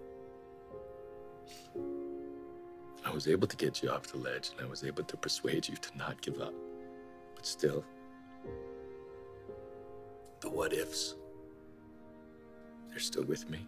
I 3.04 3.10
was 3.10 3.26
able 3.28 3.46
to 3.48 3.56
get 3.56 3.82
you 3.82 3.90
off 3.90 4.04
the 4.04 4.18
ledge 4.18 4.50
and 4.50 4.64
I 4.64 4.68
was 4.68 4.84
able 4.84 5.04
to 5.04 5.16
persuade 5.16 5.68
you 5.68 5.76
to 5.76 5.96
not 5.96 6.20
give 6.20 6.40
up. 6.40 6.54
But 7.34 7.46
still, 7.46 7.84
the 10.40 10.50
what 10.50 10.72
ifs, 10.72 11.14
they're 12.90 12.98
still 12.98 13.24
with 13.24 13.48
me. 13.48 13.66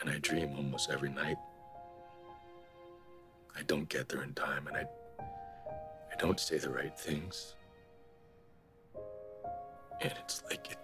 And 0.00 0.10
I 0.10 0.18
dream 0.18 0.54
almost 0.56 0.90
every 0.90 1.10
night. 1.10 1.36
I 3.56 3.62
don't 3.62 3.88
get 3.88 4.08
there 4.08 4.22
in 4.22 4.32
time 4.34 4.66
and 4.66 4.76
I 4.76 4.84
I 6.12 6.16
don't 6.16 6.40
say 6.40 6.58
the 6.58 6.70
right 6.70 6.98
things. 6.98 7.54
And 10.02 10.12
it's 10.24 10.42
like 10.48 10.70
it 10.70 10.78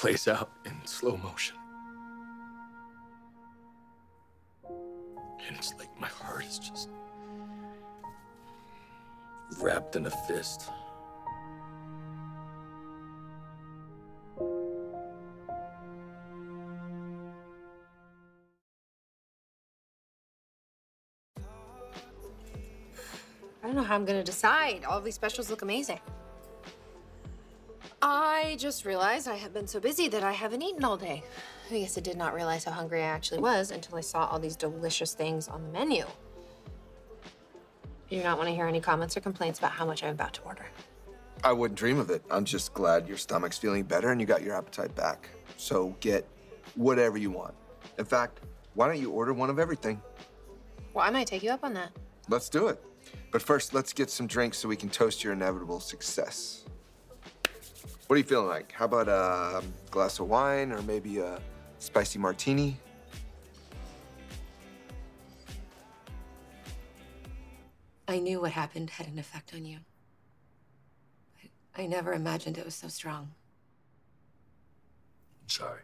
plays 0.00 0.26
out 0.28 0.50
in 0.64 0.72
slow 0.86 1.14
motion. 1.18 1.54
And 5.46 5.56
it's 5.58 5.74
like 5.78 5.90
my 6.00 6.08
heart 6.08 6.46
is 6.46 6.58
just 6.58 6.88
wrapped 9.60 9.96
in 9.96 10.06
a 10.06 10.10
fist. 10.10 10.70
I 23.62 23.66
don't 23.66 23.74
know 23.74 23.82
how 23.82 23.96
I'm 23.96 24.06
gonna 24.06 24.24
decide. 24.24 24.84
All 24.86 24.96
of 24.96 25.04
these 25.04 25.14
specials 25.14 25.50
look 25.50 25.60
amazing. 25.60 26.00
I 28.12 28.56
just 28.58 28.84
realized 28.84 29.28
I 29.28 29.36
have 29.36 29.54
been 29.54 29.68
so 29.68 29.78
busy 29.78 30.08
that 30.08 30.24
I 30.24 30.32
haven't 30.32 30.62
eaten 30.62 30.82
all 30.82 30.96
day. 30.96 31.22
I 31.70 31.78
guess 31.78 31.96
I 31.96 32.00
did 32.00 32.16
not 32.16 32.34
realize 32.34 32.64
how 32.64 32.72
hungry 32.72 33.04
I 33.04 33.06
actually 33.06 33.38
was 33.38 33.70
until 33.70 33.96
I 33.96 34.00
saw 34.00 34.26
all 34.26 34.40
these 34.40 34.56
delicious 34.56 35.14
things 35.14 35.46
on 35.46 35.62
the 35.62 35.68
menu. 35.68 36.04
You 38.08 38.18
do 38.18 38.24
not 38.24 38.36
want 38.36 38.48
to 38.48 38.54
hear 38.54 38.66
any 38.66 38.80
comments 38.80 39.16
or 39.16 39.20
complaints 39.20 39.60
about 39.60 39.70
how 39.70 39.86
much 39.86 40.02
I'm 40.02 40.10
about 40.10 40.32
to 40.34 40.42
order. 40.42 40.66
I 41.44 41.52
wouldn't 41.52 41.78
dream 41.78 42.00
of 42.00 42.10
it. 42.10 42.24
I'm 42.32 42.44
just 42.44 42.74
glad 42.74 43.06
your 43.06 43.16
stomach's 43.16 43.58
feeling 43.58 43.84
better 43.84 44.10
and 44.10 44.20
you 44.20 44.26
got 44.26 44.42
your 44.42 44.56
appetite 44.56 44.92
back. 44.96 45.28
So 45.56 45.94
get 46.00 46.26
whatever 46.74 47.16
you 47.16 47.30
want. 47.30 47.54
In 47.96 48.04
fact, 48.04 48.40
why 48.74 48.88
don't 48.88 49.00
you 49.00 49.12
order 49.12 49.32
one 49.32 49.50
of 49.50 49.60
everything? 49.60 50.02
Well, 50.94 51.06
I 51.06 51.10
might 51.10 51.28
take 51.28 51.44
you 51.44 51.52
up 51.52 51.62
on 51.62 51.74
that. 51.74 51.92
Let's 52.28 52.48
do 52.48 52.66
it. 52.66 52.82
But 53.30 53.40
first, 53.40 53.72
let's 53.72 53.92
get 53.92 54.10
some 54.10 54.26
drinks 54.26 54.58
so 54.58 54.68
we 54.68 54.74
can 54.74 54.88
toast 54.88 55.22
your 55.22 55.32
inevitable 55.32 55.78
success. 55.78 56.64
What 58.10 58.16
are 58.16 58.18
you 58.18 58.24
feeling 58.24 58.48
like? 58.48 58.72
How 58.72 58.86
about 58.86 59.08
a 59.08 59.58
um, 59.58 59.72
glass 59.88 60.18
of 60.18 60.28
wine 60.28 60.72
or 60.72 60.82
maybe 60.82 61.18
a 61.18 61.40
spicy 61.78 62.18
martini? 62.18 62.76
I 68.08 68.18
knew 68.18 68.40
what 68.40 68.50
happened 68.50 68.90
had 68.90 69.06
an 69.06 69.16
effect 69.20 69.54
on 69.54 69.64
you. 69.64 69.78
I, 71.76 71.82
I 71.82 71.86
never 71.86 72.12
imagined 72.12 72.58
it 72.58 72.64
was 72.64 72.74
so 72.74 72.88
strong. 72.88 73.30
I'm 75.44 75.48
sorry. 75.48 75.82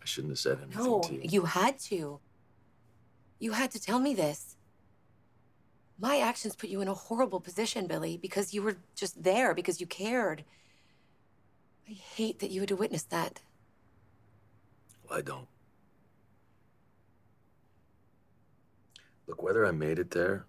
I 0.00 0.04
shouldn't 0.04 0.30
have 0.30 0.38
said 0.38 0.58
anything 0.62 0.84
No, 0.84 1.00
to 1.00 1.14
you. 1.14 1.20
you 1.24 1.42
had 1.46 1.80
to. 1.80 2.20
You 3.40 3.50
had 3.50 3.72
to 3.72 3.80
tell 3.80 3.98
me 3.98 4.14
this. 4.14 4.54
My 5.98 6.18
actions 6.18 6.54
put 6.54 6.70
you 6.70 6.80
in 6.80 6.86
a 6.86 6.94
horrible 6.94 7.40
position, 7.40 7.88
Billy, 7.88 8.16
because 8.16 8.54
you 8.54 8.62
were 8.62 8.76
just 8.94 9.24
there, 9.24 9.52
because 9.52 9.80
you 9.80 9.88
cared. 9.88 10.44
I 11.88 11.92
hate 11.92 12.38
that 12.40 12.50
you 12.50 12.60
had 12.60 12.68
to 12.68 12.76
witness 12.76 13.02
that. 13.04 13.42
Well, 15.08 15.18
I 15.18 15.22
don't. 15.22 15.48
Look, 19.26 19.42
whether 19.42 19.66
I 19.66 19.70
made 19.70 19.98
it 19.98 20.10
there 20.10 20.46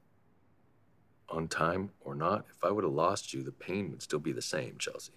on 1.30 1.48
time 1.48 1.92
or 2.02 2.16
not, 2.16 2.46
if 2.56 2.64
I 2.64 2.72
would 2.72 2.84
have 2.84 2.94
lost 2.94 3.34
you, 3.34 3.44
the 3.44 3.52
pain 3.52 3.92
would 3.92 4.02
still 4.02 4.20
be 4.20 4.32
the 4.32 4.42
same, 4.42 4.78
Chelsea. 4.78 5.14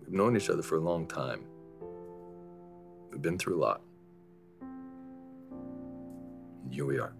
We've 0.00 0.12
known 0.12 0.36
each 0.36 0.50
other 0.50 0.62
for 0.62 0.76
a 0.76 0.80
long 0.80 1.06
time. 1.06 1.44
We've 3.10 3.22
been 3.22 3.38
through 3.38 3.58
a 3.58 3.62
lot. 3.62 3.80
And 6.64 6.72
here 6.72 6.84
we 6.84 6.98
are. 6.98 7.14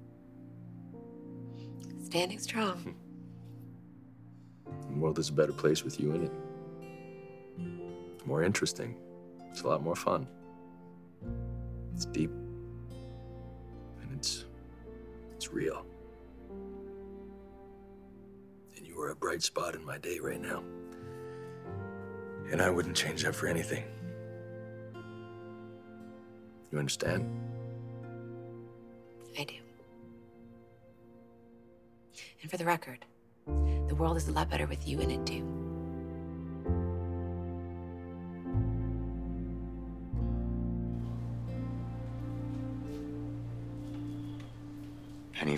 Standing 2.05 2.39
strong. 2.39 2.95
The 4.91 4.97
world 4.99 5.21
is 5.21 5.29
a 5.29 5.33
better 5.33 5.53
place 5.53 5.85
with 5.85 6.01
you 6.01 6.13
in 6.17 6.25
it. 6.25 6.33
More 8.27 8.43
interesting. 8.43 8.97
It's 9.51 9.63
a 9.63 9.69
lot 9.69 9.83
more 9.83 9.97
fun. 9.97 10.29
It's 11.95 12.05
deep. 12.07 12.31
And 14.03 14.13
it's 14.13 14.45
it's 15.35 15.53
real. 15.53 15.85
And 18.77 18.87
you 18.87 19.01
are 19.01 19.11
a 19.11 19.17
bright 19.17 19.43
spot 19.43 19.75
in 19.75 19.85
my 19.85 19.99
day 19.99 20.19
right 20.21 20.41
now. 20.41 20.63
And 22.51 22.61
I 22.61 22.71
wouldn't 22.71 22.97
change 22.97 23.23
that 23.23 23.35
for 23.35 23.47
anything. 23.47 23.85
You 26.73 26.79
understand? 26.79 27.29
I 29.39 29.45
do. 29.45 29.55
And 32.43 32.51
for 32.51 32.57
the 32.57 32.65
record, 32.65 33.05
the 33.47 33.95
world 33.95 34.17
is 34.17 34.29
a 34.29 34.33
lot 34.33 34.49
better 34.49 34.67
with 34.67 34.87
you 34.87 35.01
in 35.01 35.11
it, 35.11 35.27
too. 35.27 35.60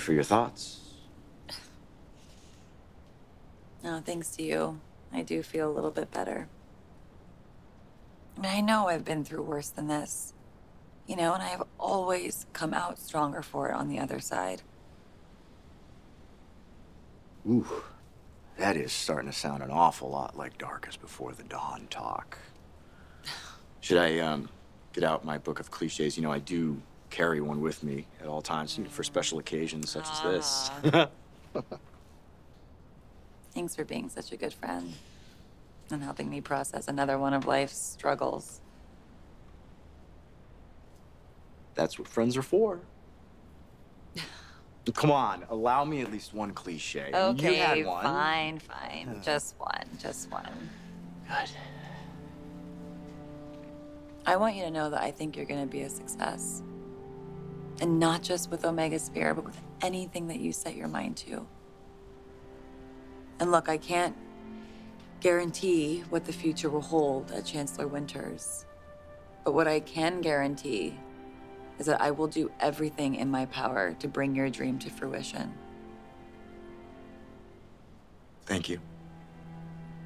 For 0.03 0.12
your 0.12 0.24
thoughts. 0.24 0.78
No, 3.84 4.00
thanks 4.00 4.36
to 4.36 4.44
you, 4.44 4.78
I 5.12 5.22
do 5.22 5.42
feel 5.42 5.68
a 5.68 5.74
little 5.74 5.90
bit 5.90 6.12
better. 6.12 6.46
I 8.36 8.40
mean, 8.40 8.53
I 8.53 8.61
know 8.61 8.86
I've 8.86 9.05
been 9.05 9.24
through 9.24 9.42
worse 9.42 9.70
than 9.70 9.88
this, 9.88 10.34
you 11.09 11.16
know, 11.16 11.34
and 11.34 11.42
I've 11.42 11.64
always 11.80 12.46
come 12.53 12.74
out 12.74 13.00
stronger 13.00 13.42
for 13.42 13.70
it 13.70 13.74
on 13.74 13.88
the 13.88 13.98
other 13.98 14.20
side. 14.20 14.62
Ooh, 17.50 17.66
that 18.57 18.76
is 18.76 18.92
starting 18.92 19.28
to 19.28 19.36
sound 19.36 19.64
an 19.64 19.72
awful 19.72 20.11
lot 20.11 20.36
like 20.36 20.59
Dark 20.59 20.86
as 20.88 20.96
Before 20.96 21.32
the 21.32 21.42
Dawn 21.42 21.88
talk. 21.90 22.38
Should 23.80 23.98
I 23.98 24.20
um, 24.20 24.48
get 24.92 25.03
out 25.03 25.24
my 25.24 25.38
book 25.38 25.59
of 25.59 25.72
cliches? 25.72 26.16
You 26.16 26.22
know, 26.22 26.30
I 26.30 26.38
do 26.38 26.80
carry 27.12 27.40
one 27.42 27.60
with 27.60 27.84
me 27.84 28.06
at 28.20 28.26
all 28.26 28.42
times 28.42 28.80
for 28.88 29.04
special 29.04 29.38
occasions 29.38 29.90
such 29.90 30.08
as 30.10 30.20
this. 30.22 30.70
Ah. 30.92 31.08
Thanks 33.54 33.76
for 33.76 33.84
being 33.84 34.08
such 34.08 34.32
a 34.32 34.36
good 34.36 34.54
friend 34.54 34.94
and 35.90 36.02
helping 36.02 36.30
me 36.30 36.40
process 36.40 36.88
another 36.88 37.18
one 37.18 37.34
of 37.34 37.46
life's 37.46 37.76
struggles. 37.76 38.62
That's 41.74 41.98
what 41.98 42.08
friends 42.08 42.36
are 42.38 42.42
for. 42.42 42.80
Come 44.94 45.10
on, 45.10 45.44
allow 45.50 45.84
me 45.84 46.00
at 46.00 46.10
least 46.10 46.32
one 46.32 46.52
cliche. 46.52 47.10
Okay, 47.12 47.56
you 47.56 47.62
had 47.62 47.86
one. 47.86 48.04
fine, 48.04 48.58
fine. 48.58 49.20
Just 49.24 49.54
one, 49.58 49.84
just 49.98 50.30
one. 50.30 50.48
Good. 51.28 51.50
I 54.24 54.36
want 54.36 54.56
you 54.56 54.62
to 54.64 54.70
know 54.70 54.88
that 54.90 55.02
I 55.02 55.10
think 55.10 55.36
you're 55.36 55.46
going 55.46 55.60
to 55.60 55.66
be 55.66 55.82
a 55.82 55.90
success. 55.90 56.62
And 57.83 57.99
not 57.99 58.22
just 58.22 58.49
with 58.49 58.64
Omega 58.64 58.97
Sphere, 58.97 59.35
but 59.35 59.45
with 59.45 59.61
anything 59.80 60.28
that 60.28 60.39
you 60.39 60.53
set 60.53 60.76
your 60.76 60.87
mind 60.87 61.16
to. 61.16 61.45
And 63.41 63.51
look, 63.51 63.68
I 63.68 63.76
can't 63.76 64.16
guarantee 65.18 66.05
what 66.09 66.24
the 66.24 66.33
future 66.33 66.70
will 66.70 66.80
hold 66.80 67.33
at 67.33 67.45
Chancellor 67.45 67.89
Winters. 67.89 68.66
But 69.45 69.55
what 69.55 69.66
I 69.66 69.80
can 69.80 70.20
guarantee 70.20 70.97
is 71.80 71.87
that 71.87 72.01
I 72.01 72.12
will 72.12 72.28
do 72.28 72.53
everything 72.61 73.16
in 73.16 73.28
my 73.28 73.47
power 73.47 73.97
to 73.99 74.07
bring 74.07 74.37
your 74.37 74.49
dream 74.49 74.78
to 74.78 74.89
fruition. 74.89 75.53
Thank 78.47 78.68
you. 78.68 78.78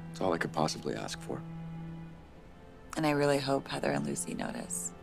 That's 0.07 0.21
all 0.21 0.33
I 0.33 0.39
could 0.39 0.51
possibly 0.51 0.95
ask 0.95 1.21
for. 1.21 1.39
And 2.95 3.05
I 3.05 3.11
really 3.11 3.37
hope 3.37 3.67
Heather 3.67 3.91
and 3.91 4.03
Lucy 4.03 4.33
notice. 4.33 4.93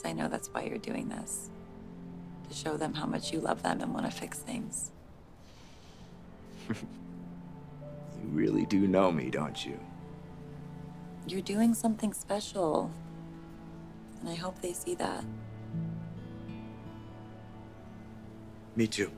Because 0.00 0.10
I 0.10 0.14
know 0.14 0.28
that's 0.28 0.48
why 0.48 0.62
you're 0.62 0.78
doing 0.78 1.10
this. 1.10 1.50
To 2.48 2.54
show 2.54 2.78
them 2.78 2.94
how 2.94 3.04
much 3.04 3.32
you 3.32 3.40
love 3.40 3.62
them 3.62 3.82
and 3.82 3.92
want 3.92 4.06
to 4.06 4.12
fix 4.12 4.38
things. 4.38 4.90
You 8.22 8.28
really 8.32 8.66
do 8.66 8.86
know 8.86 9.10
me, 9.10 9.30
don't 9.30 9.64
you? 9.64 9.80
You're 11.26 11.40
doing 11.40 11.72
something 11.72 12.12
special. 12.12 12.90
And 14.20 14.28
I 14.28 14.34
hope 14.34 14.60
they 14.60 14.74
see 14.74 14.94
that. 14.96 15.24
Me 18.76 18.86
too. 18.86 19.10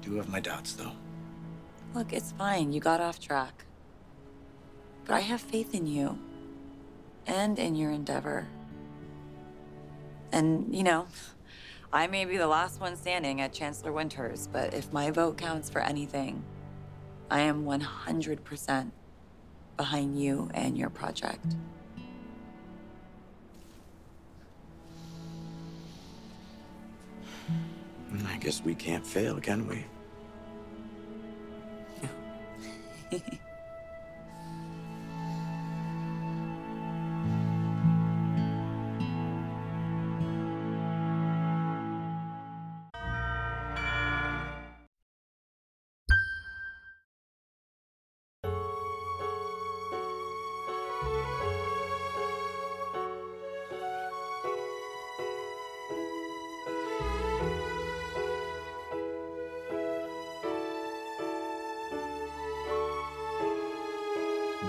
Do 0.00 0.14
have 0.14 0.30
my 0.30 0.40
doubts, 0.40 0.72
though. 0.72 0.92
Look, 1.94 2.14
it's 2.14 2.32
fine. 2.32 2.72
You 2.72 2.80
got 2.80 3.02
off 3.02 3.20
track. 3.20 3.66
But 5.04 5.12
I 5.12 5.20
have 5.20 5.42
faith 5.42 5.74
in 5.74 5.86
you 5.86 6.18
and 7.26 7.58
in 7.58 7.74
your 7.74 7.90
endeavor. 7.90 8.46
And, 10.34 10.74
you 10.74 10.82
know, 10.82 11.06
I 11.92 12.08
may 12.08 12.24
be 12.24 12.36
the 12.36 12.48
last 12.48 12.80
one 12.80 12.96
standing 12.96 13.40
at 13.40 13.52
Chancellor 13.52 13.92
Winters, 13.92 14.48
but 14.52 14.74
if 14.74 14.92
my 14.92 15.12
vote 15.12 15.38
counts 15.38 15.70
for 15.70 15.80
anything, 15.80 16.42
I 17.30 17.42
am 17.42 17.64
100% 17.64 18.90
behind 19.76 20.20
you 20.20 20.50
and 20.52 20.76
your 20.76 20.90
project. 20.90 21.46
Mm, 28.10 28.26
I 28.26 28.36
guess 28.38 28.60
we 28.60 28.74
can't 28.74 29.06
fail, 29.06 29.40
can 29.40 29.68
we? 29.68 29.86